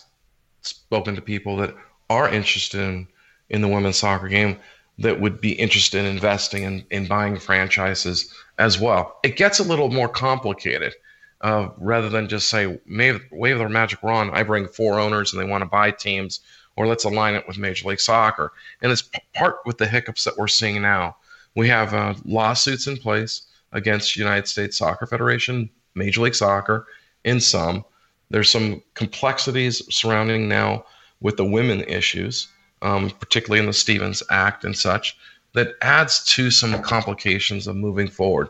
spoken 0.62 1.16
to 1.16 1.22
people 1.22 1.58
that 1.58 1.76
are 2.10 2.30
interested 2.30 2.82
in 2.82 3.08
in 3.50 3.62
the 3.62 3.68
women's 3.68 3.98
soccer 3.98 4.28
game 4.28 4.58
that 5.00 5.20
would 5.20 5.42
be 5.42 5.54
interested 5.54 6.06
in 6.06 6.06
investing 6.06 6.64
in, 6.64 6.86
in 6.92 7.08
buying 7.08 7.38
franchises 7.38 8.34
as 8.60 8.80
well. 8.80 9.20
It 9.24 9.36
gets 9.36 9.60
a 9.60 9.64
little 9.64 9.90
more 9.90 10.10
complicated. 10.10 10.94
Uh, 11.42 11.70
rather 11.78 12.08
than 12.08 12.30
just 12.30 12.48
say 12.48 12.80
wave, 12.88 13.58
their 13.58 13.68
magic 13.68 14.02
wand, 14.02 14.32
I 14.34 14.44
bring 14.44 14.66
four 14.66 14.98
owners 14.98 15.34
and 15.34 15.42
they 15.42 15.50
want 15.50 15.62
to 15.62 15.70
buy 15.70 15.92
teams, 15.92 16.40
or 16.78 16.88
let's 16.88 17.04
align 17.04 17.36
it 17.36 17.46
with 17.48 17.58
Major 17.58 17.90
League 17.90 18.00
Soccer. 18.00 18.54
And 18.82 18.92
it's 18.92 19.02
p- 19.02 19.20
part 19.34 19.58
with 19.66 19.78
the 19.78 19.88
hiccups 19.88 20.24
that 20.24 20.38
we're 20.38 20.48
seeing 20.48 20.82
now. 20.82 21.18
We 21.56 21.68
have 21.68 21.94
uh, 21.94 22.14
lawsuits 22.24 22.88
in 22.88 22.96
place 22.96 23.42
against 23.74 24.16
United 24.16 24.48
States 24.48 24.78
Soccer 24.78 25.06
Federation, 25.06 25.70
Major 25.96 26.22
League 26.22 26.36
Soccer, 26.36 26.88
in 27.26 27.42
some. 27.42 27.84
There's 28.30 28.50
some 28.50 28.82
complexities 28.94 29.82
surrounding 29.94 30.48
now 30.48 30.86
with 31.20 31.36
the 31.36 31.46
women 31.46 31.82
issues 31.82 32.48
um, 32.84 33.10
particularly 33.10 33.60
in 33.60 33.66
the 33.66 33.74
Stevens 33.74 34.22
Act 34.30 34.64
and 34.64 34.78
such. 34.78 35.18
that 35.54 35.76
adds 35.82 36.24
to 36.26 36.50
some 36.50 36.82
complications 36.82 37.68
of 37.68 37.76
moving 37.76 38.08
forward. 38.08 38.50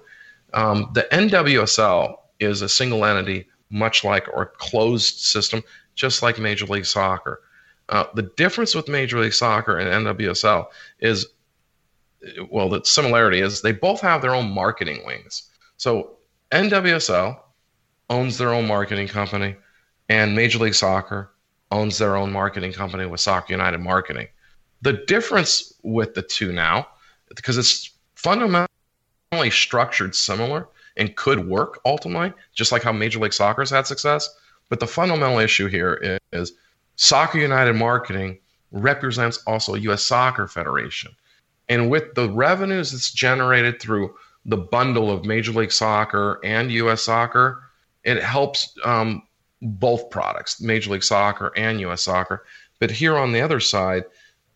Um, 0.53 0.89
the 0.93 1.05
NWSL 1.11 2.17
is 2.39 2.61
a 2.61 2.69
single 2.69 3.03
entity, 3.03 3.47
much 3.69 4.03
like 4.03 4.27
or 4.29 4.53
closed 4.57 5.19
system, 5.19 5.63
just 5.95 6.23
like 6.23 6.39
Major 6.39 6.65
League 6.65 6.85
Soccer. 6.85 7.41
Uh, 7.89 8.05
the 8.15 8.31
difference 8.37 8.73
with 8.73 8.87
Major 8.87 9.19
League 9.19 9.33
Soccer 9.33 9.77
and 9.77 10.05
NWSL 10.05 10.67
is, 10.99 11.27
well, 12.49 12.69
the 12.69 12.81
similarity 12.85 13.41
is 13.41 13.61
they 13.61 13.73
both 13.73 13.99
have 13.99 14.21
their 14.21 14.33
own 14.33 14.49
marketing 14.49 15.01
wings. 15.05 15.49
So 15.75 16.17
NWSL 16.51 17.37
owns 18.09 18.37
their 18.37 18.53
own 18.53 18.65
marketing 18.65 19.09
company, 19.09 19.57
and 20.07 20.35
Major 20.35 20.59
League 20.59 20.75
Soccer 20.75 21.32
owns 21.73 21.97
their 21.97 22.15
own 22.15 22.31
marketing 22.31 22.71
company 22.71 23.05
with 23.05 23.19
Soccer 23.19 23.51
United 23.51 23.79
Marketing. 23.79 24.27
The 24.83 24.93
difference 24.93 25.73
with 25.81 26.13
the 26.13 26.21
two 26.21 26.51
now, 26.53 26.87
because 27.35 27.57
it's 27.57 27.89
fundamentally 28.15 28.67
structured 29.49 30.15
similar 30.15 30.67
and 30.97 31.15
could 31.15 31.47
work 31.47 31.79
ultimately, 31.83 32.31
just 32.53 32.71
like 32.71 32.83
how 32.83 32.91
Major 32.91 33.19
League 33.19 33.33
Soccer's 33.33 33.71
had 33.71 33.87
success. 33.87 34.29
But 34.69 34.79
the 34.79 34.87
fundamental 34.87 35.39
issue 35.39 35.67
here 35.67 36.19
is 36.31 36.53
Soccer 36.95 37.39
United 37.39 37.73
Marketing 37.73 38.37
represents 38.71 39.37
also 39.47 39.73
U.S. 39.73 40.03
Soccer 40.03 40.47
Federation. 40.47 41.11
And 41.69 41.89
with 41.89 42.13
the 42.13 42.29
revenues 42.29 42.91
that's 42.91 43.11
generated 43.11 43.81
through 43.81 44.13
the 44.45 44.57
bundle 44.57 45.09
of 45.09 45.25
Major 45.25 45.51
League 45.53 45.71
Soccer 45.71 46.39
and 46.43 46.71
U.S. 46.71 47.01
Soccer, 47.01 47.63
it 48.03 48.21
helps 48.21 48.77
um, 48.83 49.23
both 49.63 50.09
products, 50.09 50.61
Major 50.61 50.91
League 50.91 51.03
Soccer 51.03 51.51
and 51.55 51.79
US 51.81 52.03
Soccer. 52.03 52.45
But 52.79 52.91
here 52.91 53.17
on 53.17 53.31
the 53.31 53.41
other 53.41 53.59
side, 53.59 54.03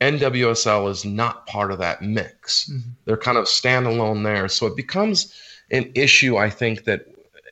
NWSL 0.02 0.90
is 0.90 1.06
not 1.06 1.48
part 1.48 1.72
of 1.72 1.80
that 1.80 2.02
mix. 2.02 2.70
Mm-hmm. 2.70 2.90
They're 3.06 3.18
kind 3.18 3.38
of 3.38 3.46
standalone 3.46 4.24
there. 4.24 4.48
So 4.48 4.68
it 4.68 4.76
becomes 4.76 5.34
an 5.72 5.92
issue, 5.96 6.38
I 6.38 6.50
think, 6.50 6.84
that 6.84 7.06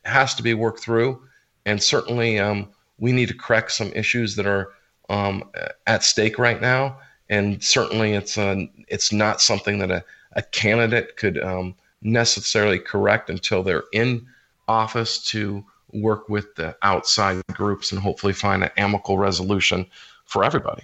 has 0.03 0.35
to 0.35 0.43
be 0.43 0.53
worked 0.53 0.79
through. 0.79 1.21
And 1.65 1.81
certainly 1.81 2.39
um, 2.39 2.69
we 2.99 3.11
need 3.11 3.29
to 3.29 3.33
correct 3.33 3.71
some 3.71 3.91
issues 3.93 4.35
that 4.35 4.45
are 4.45 4.73
um, 5.09 5.49
at 5.87 6.03
stake 6.03 6.37
right 6.37 6.61
now. 6.61 6.99
And 7.29 7.63
certainly 7.63 8.13
it's, 8.13 8.37
a, 8.37 8.69
it's 8.87 9.11
not 9.11 9.41
something 9.41 9.79
that 9.79 9.89
a, 9.89 10.03
a 10.33 10.43
candidate 10.43 11.17
could 11.17 11.41
um, 11.41 11.75
necessarily 12.01 12.77
correct 12.77 13.29
until 13.29 13.63
they're 13.63 13.85
in 13.91 14.27
office 14.67 15.23
to 15.25 15.65
work 16.01 16.29
with 16.29 16.55
the 16.55 16.75
outside 16.81 17.41
groups 17.53 17.91
and 17.91 18.01
hopefully 18.01 18.33
find 18.33 18.63
an 18.63 18.71
amicable 18.77 19.17
resolution 19.17 19.85
for 20.25 20.43
everybody. 20.43 20.83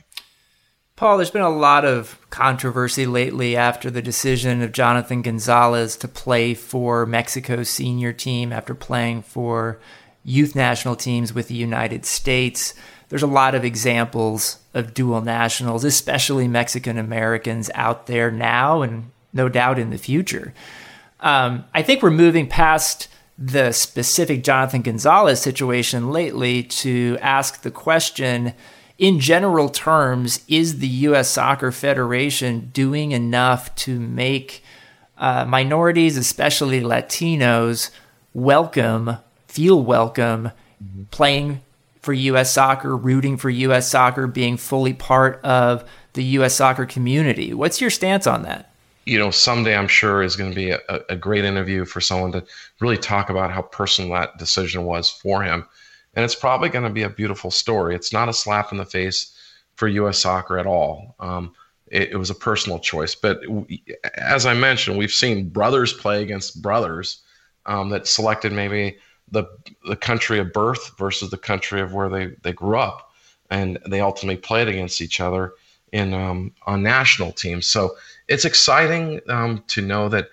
Paul, 0.95 1.17
there's 1.17 1.31
been 1.31 1.41
a 1.41 1.49
lot 1.49 1.83
of 1.83 2.19
controversy 2.29 3.07
lately 3.07 3.55
after 3.55 3.89
the 3.89 4.03
decision 4.03 4.61
of 4.61 4.71
Jonathan 4.71 5.23
Gonzalez 5.23 5.97
to 5.97 6.07
play 6.07 6.53
for 6.53 7.07
Mexico's 7.07 7.69
senior 7.69 8.13
team 8.13 8.53
after 8.53 8.75
playing 8.75 9.23
for 9.23 9.79
youth 10.23 10.55
national 10.55 10.95
teams 10.95 11.33
with 11.33 11.47
the 11.47 11.55
United 11.55 12.05
States. 12.05 12.75
There's 13.09 13.23
a 13.23 13.27
lot 13.27 13.55
of 13.55 13.65
examples 13.65 14.59
of 14.75 14.93
dual 14.93 15.21
nationals, 15.21 15.83
especially 15.83 16.47
Mexican 16.47 16.99
Americans 16.99 17.71
out 17.73 18.05
there 18.05 18.29
now 18.29 18.83
and 18.83 19.09
no 19.33 19.49
doubt 19.49 19.79
in 19.79 19.89
the 19.89 19.97
future. 19.97 20.53
Um, 21.19 21.65
I 21.73 21.81
think 21.81 22.03
we're 22.03 22.11
moving 22.11 22.47
past 22.47 23.07
the 23.37 23.71
specific 23.71 24.43
Jonathan 24.43 24.81
Gonzalez 24.81 25.41
situation 25.41 26.11
lately 26.11 26.63
to 26.63 27.17
ask 27.21 27.61
the 27.61 27.71
question 27.71 28.53
in 29.01 29.19
general 29.19 29.67
terms, 29.67 30.45
is 30.47 30.77
the 30.77 30.87
U.S. 30.87 31.27
Soccer 31.27 31.71
Federation 31.71 32.69
doing 32.71 33.13
enough 33.13 33.73
to 33.73 33.99
make 33.99 34.63
uh, 35.17 35.43
minorities, 35.43 36.17
especially 36.17 36.81
Latinos, 36.81 37.89
welcome, 38.35 39.17
feel 39.47 39.81
welcome, 39.81 40.51
mm-hmm. 40.83 41.03
playing 41.09 41.61
for 41.99 42.13
U.S. 42.13 42.51
soccer, 42.51 42.95
rooting 42.95 43.37
for 43.37 43.49
U.S. 43.49 43.89
soccer, 43.89 44.27
being 44.27 44.55
fully 44.55 44.93
part 44.93 45.43
of 45.43 45.83
the 46.13 46.23
U.S. 46.23 46.53
soccer 46.53 46.85
community? 46.85 47.55
What's 47.55 47.81
your 47.81 47.89
stance 47.89 48.27
on 48.27 48.43
that? 48.43 48.70
You 49.05 49.17
know, 49.17 49.31
someday 49.31 49.75
I'm 49.75 49.87
sure 49.87 50.21
is 50.21 50.35
going 50.35 50.51
to 50.51 50.55
be 50.55 50.71
a, 50.71 50.79
a 51.09 51.15
great 51.15 51.45
interview 51.45 51.85
for 51.85 52.01
someone 52.01 52.31
to 52.33 52.43
really 52.79 52.97
talk 52.97 53.29
about 53.29 53.51
how 53.51 53.61
personal 53.63 54.11
that 54.13 54.37
decision 54.37 54.83
was 54.83 55.09
for 55.09 55.43
him. 55.43 55.65
And 56.13 56.25
it's 56.25 56.35
probably 56.35 56.69
going 56.69 56.83
to 56.83 56.89
be 56.89 57.03
a 57.03 57.09
beautiful 57.09 57.51
story. 57.51 57.95
It's 57.95 58.13
not 58.13 58.29
a 58.29 58.33
slap 58.33 58.71
in 58.71 58.77
the 58.77 58.85
face 58.85 59.35
for 59.75 59.87
U.S. 59.87 60.19
soccer 60.19 60.59
at 60.59 60.67
all. 60.67 61.15
Um, 61.19 61.53
it, 61.87 62.11
it, 62.11 62.15
was 62.17 62.29
a 62.29 62.35
personal 62.35 62.79
choice. 62.79 63.15
But 63.15 63.47
we, 63.47 63.83
as 64.15 64.45
I 64.45 64.53
mentioned, 64.53 64.97
we've 64.97 65.11
seen 65.11 65.49
brothers 65.49 65.93
play 65.93 66.21
against 66.21 66.61
brothers 66.61 67.21
um, 67.65 67.89
that 67.89 68.07
selected 68.07 68.51
maybe 68.51 68.97
the 69.31 69.45
the 69.87 69.95
country 69.95 70.39
of 70.39 70.51
birth 70.51 70.97
versus 70.97 71.29
the 71.29 71.37
country 71.37 71.81
of 71.81 71.93
where 71.93 72.09
they, 72.09 72.27
they 72.43 72.53
grew 72.53 72.77
up, 72.77 73.11
and 73.49 73.77
they 73.87 74.01
ultimately 74.01 74.39
played 74.39 74.67
against 74.67 75.01
each 75.01 75.19
other 75.19 75.53
in 75.91 76.13
um, 76.13 76.53
on 76.65 76.83
national 76.83 77.31
teams. 77.31 77.67
So 77.67 77.95
it's 78.31 78.45
exciting 78.45 79.19
um, 79.27 79.61
to 79.67 79.81
know 79.81 80.07
that 80.07 80.29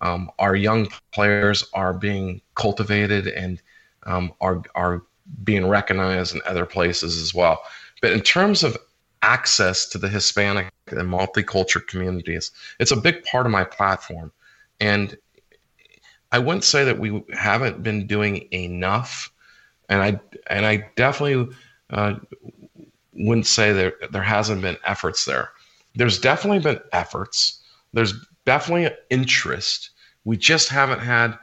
um, 0.00 0.30
our 0.38 0.56
young 0.56 0.88
players 1.12 1.64
are 1.74 1.92
being 1.92 2.40
cultivated 2.54 3.28
and 3.28 3.60
um, 4.04 4.32
are 4.40 4.62
are 4.74 5.02
being 5.44 5.68
recognized 5.68 6.34
in 6.34 6.40
other 6.46 6.64
places 6.64 7.20
as 7.20 7.34
well. 7.34 7.62
But 8.00 8.12
in 8.12 8.22
terms 8.22 8.64
of 8.64 8.76
access 9.20 9.86
to 9.90 9.98
the 9.98 10.08
Hispanic 10.08 10.72
and 10.88 11.08
multicultural 11.08 11.86
communities, 11.86 12.50
it's 12.80 12.90
a 12.90 12.96
big 12.96 13.22
part 13.24 13.44
of 13.44 13.52
my 13.52 13.64
platform, 13.64 14.32
and 14.80 15.16
I 16.32 16.38
wouldn't 16.38 16.64
say 16.64 16.84
that 16.84 16.98
we 16.98 17.22
haven't 17.34 17.82
been 17.82 18.06
doing 18.06 18.48
enough, 18.50 19.30
and 19.90 20.02
I 20.02 20.20
and 20.48 20.64
I 20.64 20.88
definitely 20.96 21.54
uh, 21.90 22.14
wouldn't 23.12 23.46
say 23.46 23.74
that 23.74 24.10
there 24.10 24.22
hasn't 24.22 24.62
been 24.62 24.78
efforts 24.86 25.26
there 25.26 25.50
there's 25.94 26.18
definitely 26.18 26.60
been 26.60 26.80
efforts. 26.92 27.60
There's 27.92 28.14
definitely 28.44 28.94
interest. 29.10 29.90
We 30.24 30.36
just 30.36 30.68
haven't 30.68 31.00
had 31.00 31.38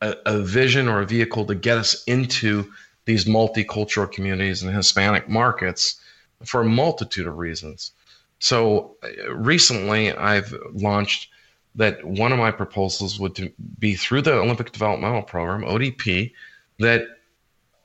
a, 0.00 0.16
a, 0.26 0.38
vision 0.38 0.88
or 0.88 1.00
a 1.00 1.06
vehicle 1.06 1.44
to 1.46 1.54
get 1.54 1.78
us 1.78 2.04
into 2.04 2.70
these 3.04 3.24
multicultural 3.24 4.10
communities 4.10 4.62
and 4.62 4.74
Hispanic 4.74 5.28
markets 5.28 6.00
for 6.44 6.60
a 6.60 6.68
multitude 6.68 7.26
of 7.26 7.38
reasons. 7.38 7.92
So 8.38 8.96
uh, 9.02 9.34
recently, 9.34 10.12
I've 10.12 10.54
launched 10.72 11.28
that 11.74 12.04
one 12.04 12.32
of 12.32 12.38
my 12.38 12.50
proposals 12.50 13.18
would 13.18 13.52
be 13.78 13.94
through 13.94 14.22
the 14.22 14.34
Olympic 14.34 14.72
Developmental 14.72 15.22
Program, 15.22 15.62
ODP, 15.62 16.32
that 16.78 17.06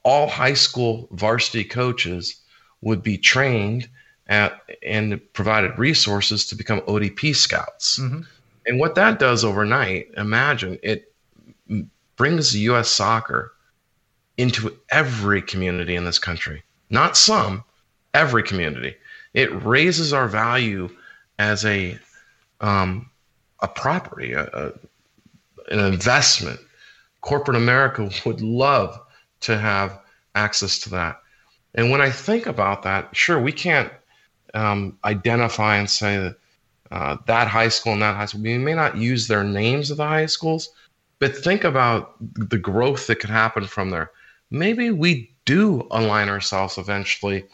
all 0.03 0.27
high 0.27 0.53
school 0.53 1.07
varsity 1.11 1.63
coaches 1.63 2.41
would 2.81 3.01
be 3.01 3.17
trained 3.17 3.89
at, 4.33 4.59
and 4.81 5.21
provided 5.33 5.77
resources 5.77 6.45
to 6.47 6.55
become 6.55 6.81
ODP 6.81 7.35
scouts. 7.35 7.99
Mm-hmm. 7.99 8.21
And 8.65 8.79
what 8.79 8.95
that 8.95 9.19
does 9.19 9.45
overnight, 9.45 10.09
imagine 10.17 10.79
it 10.81 11.13
brings 12.15 12.55
U.S. 12.55 12.89
soccer 12.89 13.53
into 14.37 14.75
every 14.89 15.41
community 15.41 15.95
in 15.95 16.05
this 16.05 16.17
country, 16.17 16.63
not 16.89 17.15
some, 17.15 17.63
every 18.13 18.41
community. 18.41 18.95
It 19.33 19.63
raises 19.63 20.13
our 20.13 20.27
value 20.27 20.89
as 21.37 21.63
a 21.65 21.99
um, 22.61 23.09
a 23.59 23.67
property, 23.67 24.33
a, 24.33 24.43
a, 24.45 24.71
an 25.73 25.79
investment. 25.79 26.59
Corporate 27.21 27.57
America 27.57 28.09
would 28.25 28.41
love 28.41 28.99
to 29.41 29.57
have 29.57 29.99
access 30.33 30.79
to 30.79 30.89
that. 30.91 31.19
And 31.75 31.91
when 31.91 32.01
I 32.01 32.09
think 32.09 32.45
about 32.45 32.83
that, 32.83 33.15
sure, 33.15 33.39
we 33.39 33.51
can't 33.51 33.91
um, 34.53 34.97
identify 35.03 35.77
and 35.77 35.89
say 35.89 36.17
that 36.17 36.35
uh, 36.91 37.17
that 37.25 37.47
high 37.47 37.69
school 37.69 37.93
and 37.93 38.01
that 38.03 38.15
high 38.15 38.25
school. 38.25 38.41
We 38.41 38.57
may 38.59 38.75
not 38.75 38.97
use 38.97 39.27
their 39.27 39.43
names 39.43 39.89
of 39.89 39.97
the 39.97 40.05
high 40.05 40.27
schools, 40.27 40.69
but 41.17 41.35
think 41.35 41.63
about 41.63 42.15
the 42.19 42.57
growth 42.57 43.07
that 43.07 43.15
could 43.15 43.31
happen 43.31 43.65
from 43.65 43.89
there. 43.89 44.11
Maybe 44.51 44.91
we 44.91 45.31
do 45.45 45.87
align 45.89 46.29
ourselves 46.29 46.77
eventually 46.77 47.45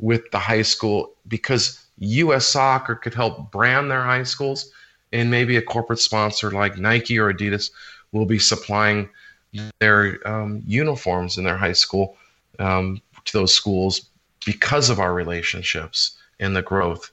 with 0.00 0.28
the 0.32 0.40
high 0.40 0.62
school 0.62 1.14
because 1.28 1.86
U.S. 1.98 2.46
Soccer 2.46 2.96
could 2.96 3.14
help 3.14 3.52
brand 3.52 3.90
their 3.90 4.02
high 4.02 4.24
schools, 4.24 4.72
and 5.12 5.30
maybe 5.30 5.56
a 5.56 5.62
corporate 5.62 6.00
sponsor 6.00 6.50
like 6.50 6.76
Nike 6.76 7.18
or 7.18 7.32
Adidas 7.32 7.70
will 8.10 8.26
be 8.26 8.40
supplying 8.40 9.08
their 9.78 10.18
um, 10.26 10.62
uniforms 10.66 11.38
in 11.38 11.44
their 11.44 11.56
high 11.56 11.72
school 11.72 12.16
um, 12.58 13.00
to 13.24 13.38
those 13.38 13.54
schools 13.54 14.08
because 14.44 14.90
of 14.90 14.98
our 14.98 15.14
relationships 15.14 16.19
and 16.40 16.56
the 16.56 16.62
growth. 16.62 17.10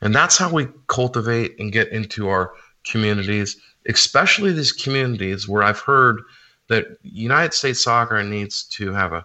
And 0.00 0.14
that's 0.14 0.38
how 0.38 0.50
we 0.50 0.68
cultivate 0.88 1.58
and 1.58 1.72
get 1.72 1.88
into 1.88 2.28
our 2.28 2.52
communities, 2.84 3.56
especially 3.88 4.52
these 4.52 4.72
communities 4.72 5.46
where 5.46 5.62
I've 5.62 5.80
heard 5.80 6.22
that 6.68 6.86
United 7.02 7.52
States 7.52 7.82
soccer 7.82 8.22
needs 8.22 8.62
to 8.64 8.92
have 8.92 9.12
a, 9.12 9.24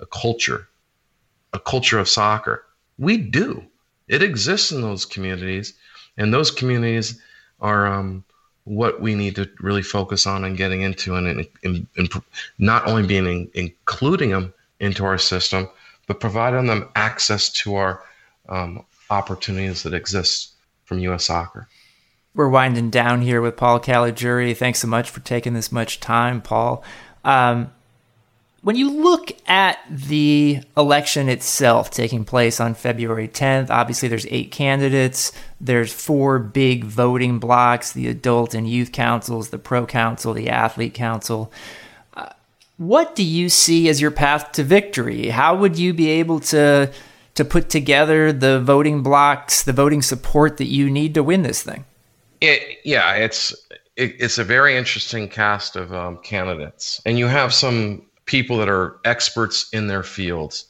a 0.00 0.06
culture, 0.06 0.68
a 1.52 1.58
culture 1.58 1.98
of 1.98 2.08
soccer. 2.08 2.64
We 2.98 3.16
do. 3.16 3.64
It 4.08 4.22
exists 4.22 4.72
in 4.72 4.80
those 4.82 5.04
communities, 5.04 5.74
and 6.16 6.32
those 6.32 6.50
communities 6.50 7.20
are 7.60 7.86
um, 7.86 8.24
what 8.64 9.00
we 9.00 9.14
need 9.14 9.36
to 9.36 9.48
really 9.60 9.82
focus 9.82 10.26
on 10.26 10.44
and 10.44 10.56
getting 10.56 10.82
into, 10.82 11.14
and, 11.14 11.46
and, 11.62 11.86
and 11.96 12.08
not 12.58 12.86
only 12.86 13.06
being 13.06 13.26
in, 13.26 13.50
including 13.54 14.30
them 14.30 14.52
into 14.80 15.04
our 15.04 15.18
system, 15.18 15.68
but 16.06 16.20
providing 16.20 16.66
them 16.66 16.88
access 16.94 17.50
to 17.50 17.74
our 17.76 18.02
um, 18.48 18.84
opportunities 19.10 19.82
that 19.82 19.94
exist 19.94 20.54
from 20.84 20.98
U.S. 21.00 21.24
Soccer. 21.24 21.68
We're 22.34 22.48
winding 22.48 22.90
down 22.90 23.22
here 23.22 23.40
with 23.40 23.56
Paul 23.56 23.80
Caligiuri. 23.80 24.56
Thanks 24.56 24.80
so 24.80 24.88
much 24.88 25.08
for 25.08 25.20
taking 25.20 25.54
this 25.54 25.72
much 25.72 26.00
time, 26.00 26.42
Paul. 26.42 26.84
Um, 27.24 27.70
when 28.66 28.74
you 28.76 28.90
look 28.90 29.30
at 29.46 29.78
the 29.88 30.60
election 30.76 31.28
itself 31.28 31.90
taking 31.90 32.24
place 32.24 32.58
on 32.58 32.74
February 32.74 33.28
10th, 33.28 33.70
obviously 33.70 34.08
there's 34.08 34.26
eight 34.28 34.50
candidates. 34.50 35.30
There's 35.60 35.92
four 35.92 36.40
big 36.40 36.82
voting 36.82 37.38
blocks 37.38 37.92
the 37.92 38.08
adult 38.08 38.54
and 38.54 38.68
youth 38.68 38.90
councils, 38.90 39.50
the 39.50 39.58
pro 39.58 39.86
council, 39.86 40.34
the 40.34 40.48
athlete 40.48 40.94
council. 40.94 41.52
Uh, 42.14 42.30
what 42.76 43.14
do 43.14 43.22
you 43.22 43.48
see 43.48 43.88
as 43.88 44.00
your 44.00 44.10
path 44.10 44.50
to 44.52 44.64
victory? 44.64 45.28
How 45.28 45.56
would 45.56 45.78
you 45.78 45.94
be 45.94 46.08
able 46.08 46.40
to 46.40 46.92
to 47.36 47.44
put 47.44 47.70
together 47.70 48.32
the 48.32 48.60
voting 48.60 49.02
blocks, 49.02 49.62
the 49.62 49.72
voting 49.72 50.02
support 50.02 50.56
that 50.56 50.66
you 50.66 50.90
need 50.90 51.14
to 51.14 51.22
win 51.22 51.42
this 51.42 51.62
thing? 51.62 51.84
It, 52.40 52.78
yeah, 52.84 53.14
it's 53.14 53.54
it, 53.96 54.16
it's 54.18 54.38
a 54.38 54.44
very 54.44 54.76
interesting 54.76 55.28
cast 55.28 55.76
of 55.76 55.92
um, 55.94 56.18
candidates, 56.18 57.00
and 57.06 57.18
you 57.18 57.26
have 57.26 57.54
some 57.54 58.02
people 58.26 58.58
that 58.58 58.68
are 58.68 58.98
experts 59.04 59.68
in 59.72 59.86
their 59.86 60.02
fields. 60.02 60.66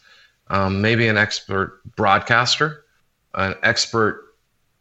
Um, 0.48 0.80
maybe 0.80 1.08
an 1.08 1.16
expert 1.16 1.80
broadcaster, 1.96 2.84
an 3.34 3.56
expert 3.64 4.22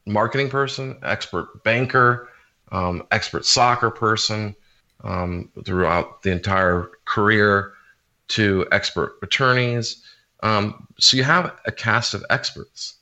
marketing 0.05 0.49
person, 0.49 0.97
expert 1.01 1.63
banker, 1.63 2.29
um, 2.71 3.03
expert 3.09 3.45
soccer 3.45 3.89
person 3.89 4.55
um, 5.03 5.49
throughout 5.63 6.21
the 6.21 6.31
entire 6.31 6.91
career, 7.05 7.73
to 8.27 8.67
expert 8.71 9.15
attorneys. 9.23 10.03
Um, 10.45 10.87
so 10.99 11.17
you 11.17 11.23
have 11.23 11.57
a 11.65 11.71
cast 11.71 12.13
of 12.13 12.23
experts, 12.29 12.97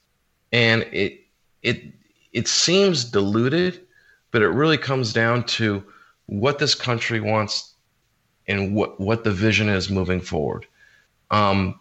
and 0.53 0.83
it 0.93 1.19
it 1.61 1.83
it 2.31 2.47
seems 2.47 3.03
diluted, 3.03 3.81
but 4.31 4.41
it 4.41 4.47
really 4.47 4.77
comes 4.77 5.11
down 5.11 5.43
to 5.57 5.83
what 6.27 6.57
this 6.57 6.73
country 6.73 7.19
wants 7.19 7.73
and 8.47 8.73
what 8.73 8.97
what 8.97 9.25
the 9.25 9.31
vision 9.31 9.67
is 9.67 9.89
moving 9.89 10.21
forward. 10.21 10.65
Um, 11.31 11.77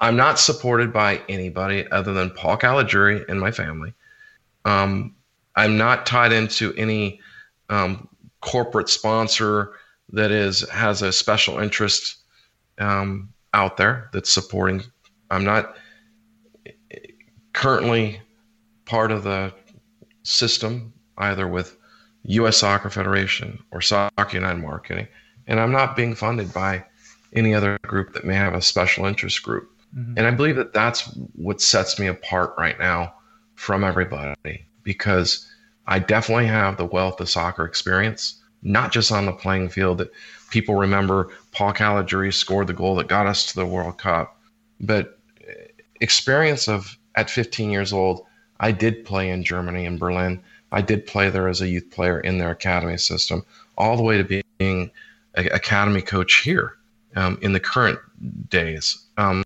I'm 0.00 0.16
not 0.16 0.38
supported 0.38 0.94
by 0.94 1.20
anybody 1.28 1.86
other 1.90 2.14
than 2.14 2.30
Paul 2.30 2.56
Caligiuri 2.56 3.28
and 3.28 3.38
my 3.38 3.50
family. 3.50 3.92
Um, 4.64 5.14
I'm 5.56 5.76
not 5.76 6.06
tied 6.06 6.32
into 6.32 6.72
any 6.78 7.20
um, 7.68 8.08
corporate 8.40 8.88
sponsor 8.88 9.74
that 10.14 10.30
is 10.30 10.66
has 10.70 11.02
a 11.02 11.12
special 11.12 11.58
interest 11.58 12.16
um, 12.78 13.28
out 13.52 13.76
there 13.76 14.08
that's 14.14 14.32
supporting. 14.32 14.82
I'm 15.32 15.44
not 15.44 15.76
currently 17.52 18.20
part 18.84 19.10
of 19.10 19.24
the 19.24 19.52
system 20.22 20.92
either 21.18 21.48
with 21.48 21.76
U.S. 22.24 22.58
Soccer 22.58 22.90
Federation 22.90 23.62
or 23.70 23.80
Soccer 23.80 24.36
United 24.36 24.60
Marketing 24.60 25.08
and 25.46 25.60
I'm 25.60 25.72
not 25.72 25.96
being 25.96 26.14
funded 26.14 26.52
by 26.52 26.84
any 27.32 27.54
other 27.54 27.78
group 27.82 28.12
that 28.12 28.24
may 28.24 28.34
have 28.34 28.54
a 28.54 28.62
special 28.62 29.06
interest 29.06 29.42
group. 29.42 29.70
Mm-hmm. 29.96 30.14
And 30.18 30.26
I 30.26 30.30
believe 30.30 30.56
that 30.56 30.72
that's 30.72 31.04
what 31.34 31.60
sets 31.60 31.98
me 31.98 32.06
apart 32.06 32.54
right 32.58 32.78
now 32.78 33.14
from 33.54 33.84
everybody 33.84 34.66
because 34.82 35.48
I 35.86 35.98
definitely 35.98 36.46
have 36.46 36.76
the 36.76 36.84
wealth 36.84 37.20
of 37.20 37.28
soccer 37.28 37.64
experience, 37.64 38.40
not 38.62 38.92
just 38.92 39.12
on 39.12 39.26
the 39.26 39.32
playing 39.32 39.68
field 39.68 39.98
that 39.98 40.12
people 40.50 40.74
remember 40.74 41.30
Paul 41.52 41.72
Caligiuri 41.72 42.32
scored 42.32 42.66
the 42.66 42.72
goal 42.72 42.94
that 42.96 43.08
got 43.08 43.26
us 43.26 43.46
to 43.46 43.54
the 43.54 43.66
World 43.66 43.98
Cup, 43.98 44.40
but 44.80 45.18
experience 46.02 46.68
of 46.68 46.96
at 47.14 47.30
15 47.30 47.70
years 47.70 47.92
old, 47.92 48.26
I 48.60 48.72
did 48.72 49.04
play 49.04 49.30
in 49.30 49.42
Germany 49.44 49.86
and 49.86 49.98
Berlin. 49.98 50.42
I 50.70 50.80
did 50.80 51.06
play 51.06 51.30
there 51.30 51.48
as 51.48 51.60
a 51.60 51.68
youth 51.68 51.90
player 51.90 52.20
in 52.20 52.38
their 52.38 52.50
academy 52.50 52.96
system, 52.96 53.44
all 53.76 53.96
the 53.96 54.02
way 54.02 54.22
to 54.22 54.42
being 54.58 54.90
academy 55.34 56.02
coach 56.02 56.42
here 56.42 56.76
um, 57.16 57.38
in 57.42 57.52
the 57.52 57.60
current 57.60 57.98
days 58.48 59.04
um, 59.16 59.44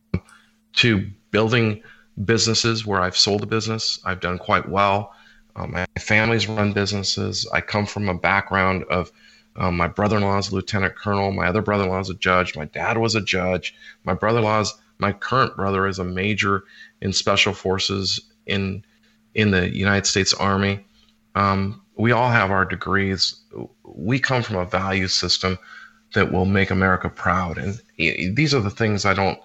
to 0.74 1.06
building 1.30 1.82
businesses 2.24 2.86
where 2.86 3.00
I've 3.00 3.16
sold 3.16 3.42
a 3.42 3.46
business. 3.46 3.98
I've 4.04 4.20
done 4.20 4.38
quite 4.38 4.68
well. 4.68 5.14
Um, 5.56 5.72
my 5.72 5.86
family's 5.98 6.48
run 6.48 6.72
businesses. 6.72 7.46
I 7.52 7.60
come 7.60 7.86
from 7.86 8.08
a 8.08 8.14
background 8.14 8.84
of 8.84 9.10
um, 9.56 9.76
my 9.76 9.88
brother-in-law 9.88 10.38
is 10.38 10.50
a 10.50 10.54
lieutenant 10.54 10.96
colonel. 10.96 11.32
My 11.32 11.46
other 11.46 11.62
brother-in-law 11.62 12.00
is 12.00 12.10
a 12.10 12.14
judge. 12.14 12.56
My 12.56 12.66
dad 12.66 12.98
was 12.98 13.14
a 13.14 13.22
judge. 13.22 13.74
My 14.04 14.14
brother-in-law's 14.14 14.74
my 14.98 15.12
current 15.12 15.56
brother 15.56 15.86
is 15.86 15.98
a 15.98 16.04
major 16.04 16.64
in 17.00 17.12
special 17.12 17.52
forces 17.52 18.20
in 18.46 18.84
in 19.34 19.50
the 19.50 19.74
United 19.74 20.06
States 20.06 20.32
Army. 20.32 20.84
Um, 21.34 21.82
we 21.96 22.12
all 22.12 22.30
have 22.30 22.50
our 22.50 22.64
degrees. 22.64 23.38
We 23.84 24.18
come 24.18 24.42
from 24.42 24.56
a 24.56 24.64
value 24.64 25.08
system 25.08 25.58
that 26.14 26.32
will 26.32 26.46
make 26.46 26.70
America 26.70 27.08
proud. 27.10 27.58
And 27.58 27.78
these 28.36 28.54
are 28.54 28.60
the 28.60 28.70
things 28.70 29.04
I 29.04 29.14
don't 29.14 29.38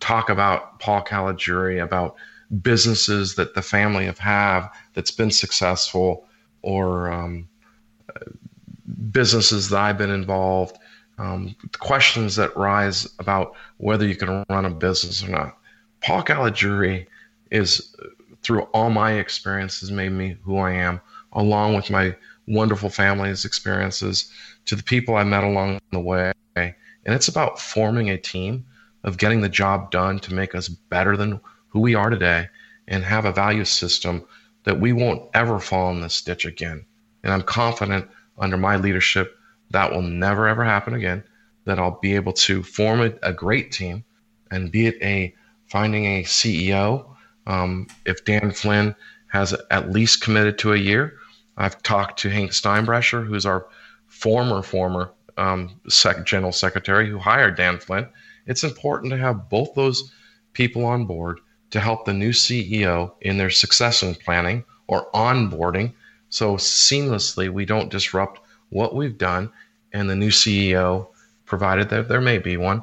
talk 0.00 0.28
about 0.28 0.80
Paul 0.80 1.02
Caligiuri, 1.02 1.82
about 1.82 2.16
businesses 2.62 3.34
that 3.36 3.54
the 3.54 3.62
family 3.62 4.06
have 4.06 4.18
have 4.18 4.70
that's 4.94 5.10
been 5.10 5.30
successful 5.30 6.26
or 6.62 7.10
um, 7.10 7.48
businesses 9.10 9.68
that 9.70 9.80
I've 9.80 9.98
been 9.98 10.10
involved. 10.10 10.78
Um, 11.18 11.56
questions 11.78 12.36
that 12.36 12.56
rise 12.56 13.08
about 13.18 13.54
whether 13.78 14.06
you 14.06 14.16
can 14.16 14.44
run 14.50 14.64
a 14.66 14.70
business 14.70 15.24
or 15.24 15.30
not. 15.30 15.56
Paul 16.02 16.22
Caligiuri 16.22 17.06
is, 17.50 17.94
through 18.42 18.62
all 18.74 18.90
my 18.90 19.12
experiences, 19.12 19.90
made 19.90 20.12
me 20.12 20.36
who 20.42 20.58
I 20.58 20.72
am, 20.72 21.00
along 21.32 21.74
with 21.74 21.90
my 21.90 22.14
wonderful 22.46 22.90
family's 22.90 23.44
experiences 23.44 24.30
to 24.66 24.76
the 24.76 24.82
people 24.82 25.16
I 25.16 25.24
met 25.24 25.44
along 25.44 25.80
the 25.90 26.00
way. 26.00 26.32
And 26.54 27.14
it's 27.14 27.28
about 27.28 27.60
forming 27.60 28.10
a 28.10 28.18
team 28.18 28.66
of 29.04 29.16
getting 29.16 29.40
the 29.40 29.48
job 29.48 29.90
done 29.90 30.18
to 30.20 30.34
make 30.34 30.54
us 30.54 30.68
better 30.68 31.16
than 31.16 31.40
who 31.68 31.80
we 31.80 31.94
are 31.94 32.10
today 32.10 32.48
and 32.88 33.04
have 33.04 33.24
a 33.24 33.32
value 33.32 33.64
system 33.64 34.24
that 34.64 34.80
we 34.80 34.92
won't 34.92 35.28
ever 35.32 35.60
fall 35.60 35.90
in 35.92 36.00
this 36.00 36.20
ditch 36.20 36.44
again. 36.44 36.84
And 37.22 37.32
I'm 37.32 37.42
confident 37.42 38.08
under 38.38 38.56
my 38.56 38.76
leadership 38.76 39.35
that 39.70 39.92
will 39.92 40.02
never 40.02 40.46
ever 40.48 40.64
happen 40.64 40.94
again, 40.94 41.24
that 41.64 41.78
I'll 41.78 41.98
be 42.00 42.14
able 42.14 42.32
to 42.34 42.62
form 42.62 43.00
a, 43.00 43.12
a 43.22 43.32
great 43.32 43.72
team 43.72 44.04
and 44.50 44.70
be 44.70 44.86
it 44.86 44.96
a 45.02 45.34
finding 45.68 46.06
a 46.06 46.22
CEO. 46.22 47.08
Um, 47.46 47.86
if 48.04 48.24
Dan 48.24 48.50
Flynn 48.50 48.94
has 49.28 49.54
at 49.70 49.90
least 49.90 50.20
committed 50.22 50.58
to 50.58 50.72
a 50.72 50.78
year, 50.78 51.18
I've 51.56 51.82
talked 51.82 52.20
to 52.20 52.30
Hank 52.30 52.52
Steinbrecher, 52.52 53.26
who's 53.26 53.46
our 53.46 53.66
former 54.06 54.62
former 54.62 55.12
um, 55.36 55.80
sec- 55.88 56.24
general 56.24 56.52
secretary 56.52 57.08
who 57.08 57.18
hired 57.18 57.56
Dan 57.56 57.78
Flynn. 57.78 58.08
It's 58.46 58.64
important 58.64 59.10
to 59.10 59.18
have 59.18 59.48
both 59.48 59.74
those 59.74 60.12
people 60.52 60.84
on 60.84 61.06
board 61.06 61.40
to 61.70 61.80
help 61.80 62.04
the 62.04 62.12
new 62.12 62.30
CEO 62.30 63.12
in 63.20 63.36
their 63.36 63.50
succession 63.50 64.14
planning 64.14 64.64
or 64.86 65.10
onboarding. 65.12 65.92
So 66.28 66.56
seamlessly, 66.56 67.50
we 67.50 67.64
don't 67.64 67.90
disrupt 67.90 68.40
what 68.76 68.94
we've 68.94 69.18
done, 69.18 69.50
and 69.92 70.08
the 70.08 70.16
new 70.16 70.30
CEO, 70.30 71.08
provided 71.46 71.88
that 71.88 72.08
there 72.08 72.20
may 72.20 72.38
be 72.38 72.56
one, 72.56 72.82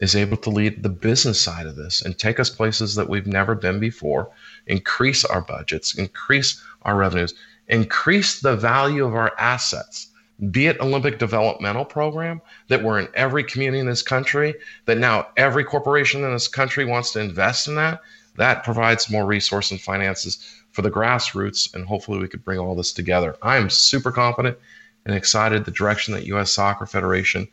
is 0.00 0.16
able 0.16 0.36
to 0.36 0.50
lead 0.50 0.82
the 0.82 0.88
business 0.88 1.40
side 1.40 1.66
of 1.66 1.76
this 1.76 2.02
and 2.02 2.18
take 2.18 2.38
us 2.38 2.50
places 2.50 2.94
that 2.94 3.08
we've 3.08 3.26
never 3.26 3.54
been 3.54 3.78
before, 3.78 4.30
increase 4.66 5.24
our 5.24 5.42
budgets, 5.42 5.96
increase 5.96 6.62
our 6.82 6.96
revenues, 6.96 7.34
increase 7.68 8.40
the 8.40 8.56
value 8.56 9.04
of 9.04 9.14
our 9.14 9.32
assets 9.38 10.08
be 10.50 10.66
it 10.66 10.78
Olympic 10.80 11.18
developmental 11.18 11.84
program 11.84 12.42
that 12.68 12.82
we're 12.82 12.98
in 12.98 13.08
every 13.14 13.42
community 13.42 13.80
in 13.80 13.86
this 13.86 14.02
country, 14.02 14.54
that 14.84 14.98
now 14.98 15.28
every 15.36 15.64
corporation 15.64 16.22
in 16.24 16.32
this 16.32 16.48
country 16.48 16.84
wants 16.84 17.12
to 17.12 17.20
invest 17.20 17.68
in 17.68 17.74
that, 17.76 18.02
that 18.36 18.62
provides 18.62 19.10
more 19.10 19.24
resource 19.24 19.70
and 19.70 19.80
finances 19.80 20.38
for 20.72 20.82
the 20.82 20.90
grassroots. 20.90 21.74
And 21.74 21.86
hopefully 21.86 22.18
we 22.18 22.28
could 22.28 22.44
bring 22.44 22.58
all 22.58 22.74
this 22.74 22.92
together. 22.92 23.36
I 23.40 23.56
am 23.56 23.70
super 23.70 24.12
confident 24.12 24.58
and 25.06 25.14
excited 25.14 25.64
the 25.64 25.70
direction 25.70 26.12
that 26.14 26.26
U.S. 26.26 26.52
Soccer 26.52 26.84
Federation 26.84 27.48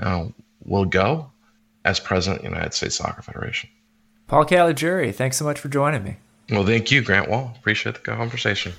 uh, 0.00 0.26
will 0.64 0.86
go 0.86 1.30
as 1.84 2.00
president 2.00 2.40
of 2.40 2.44
the 2.44 2.50
United 2.50 2.74
States 2.74 2.96
Soccer 2.96 3.22
Federation. 3.22 3.70
Paul 4.26 4.46
Caligiuri, 4.46 5.14
thanks 5.14 5.36
so 5.36 5.44
much 5.44 5.60
for 5.60 5.68
joining 5.68 6.02
me. 6.02 6.16
Well, 6.50 6.64
thank 6.64 6.90
you, 6.90 7.02
Grant 7.02 7.28
Wahl. 7.28 7.54
Appreciate 7.58 7.94
the 7.94 8.00
conversation. 8.00 8.72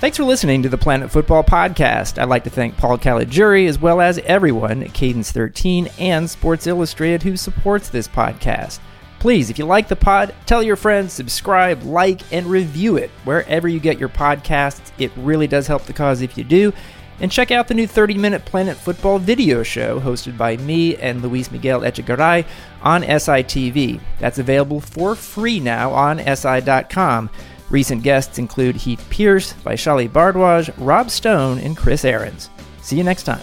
Thanks 0.00 0.16
for 0.16 0.24
listening 0.24 0.62
to 0.62 0.68
the 0.68 0.78
Planet 0.78 1.10
Football 1.10 1.42
Podcast. 1.42 2.20
I'd 2.20 2.28
like 2.28 2.44
to 2.44 2.50
thank 2.50 2.76
Paul 2.76 2.98
Caligiuri 2.98 3.68
as 3.68 3.80
well 3.80 4.00
as 4.00 4.18
everyone 4.18 4.82
at 4.82 4.92
Cadence 4.94 5.32
13 5.32 5.88
and 5.98 6.28
Sports 6.28 6.66
Illustrated 6.66 7.22
who 7.22 7.36
supports 7.36 7.88
this 7.88 8.06
podcast. 8.06 8.78
Please, 9.18 9.50
if 9.50 9.58
you 9.58 9.64
like 9.64 9.88
the 9.88 9.96
pod, 9.96 10.32
tell 10.46 10.62
your 10.62 10.76
friends, 10.76 11.12
subscribe, 11.12 11.82
like, 11.82 12.32
and 12.32 12.46
review 12.46 12.96
it 12.96 13.10
wherever 13.24 13.66
you 13.66 13.80
get 13.80 13.98
your 13.98 14.08
podcasts. 14.08 14.92
It 14.98 15.10
really 15.16 15.48
does 15.48 15.66
help 15.66 15.82
the 15.82 15.92
cause 15.92 16.22
if 16.22 16.38
you 16.38 16.44
do. 16.44 16.72
And 17.20 17.32
check 17.32 17.50
out 17.50 17.68
the 17.68 17.74
new 17.74 17.86
30 17.86 18.14
minute 18.14 18.44
Planet 18.44 18.76
Football 18.76 19.18
video 19.18 19.62
show 19.62 20.00
hosted 20.00 20.36
by 20.36 20.56
me 20.58 20.96
and 20.96 21.20
Luis 21.20 21.50
Miguel 21.50 21.80
Echegaray 21.80 22.44
on 22.82 23.02
SITV. 23.02 24.00
That's 24.20 24.38
available 24.38 24.80
for 24.80 25.14
free 25.14 25.58
now 25.58 25.90
on 25.90 26.18
SI.com. 26.18 27.30
Recent 27.70 28.02
guests 28.02 28.38
include 28.38 28.76
Heath 28.76 29.04
Pearce, 29.10 29.52
Vaishali 29.64 30.08
Bhardwaj, 30.08 30.72
Rob 30.78 31.10
Stone, 31.10 31.58
and 31.58 31.76
Chris 31.76 32.04
Ahrens. 32.04 32.50
See 32.82 32.96
you 32.96 33.04
next 33.04 33.24
time. 33.24 33.42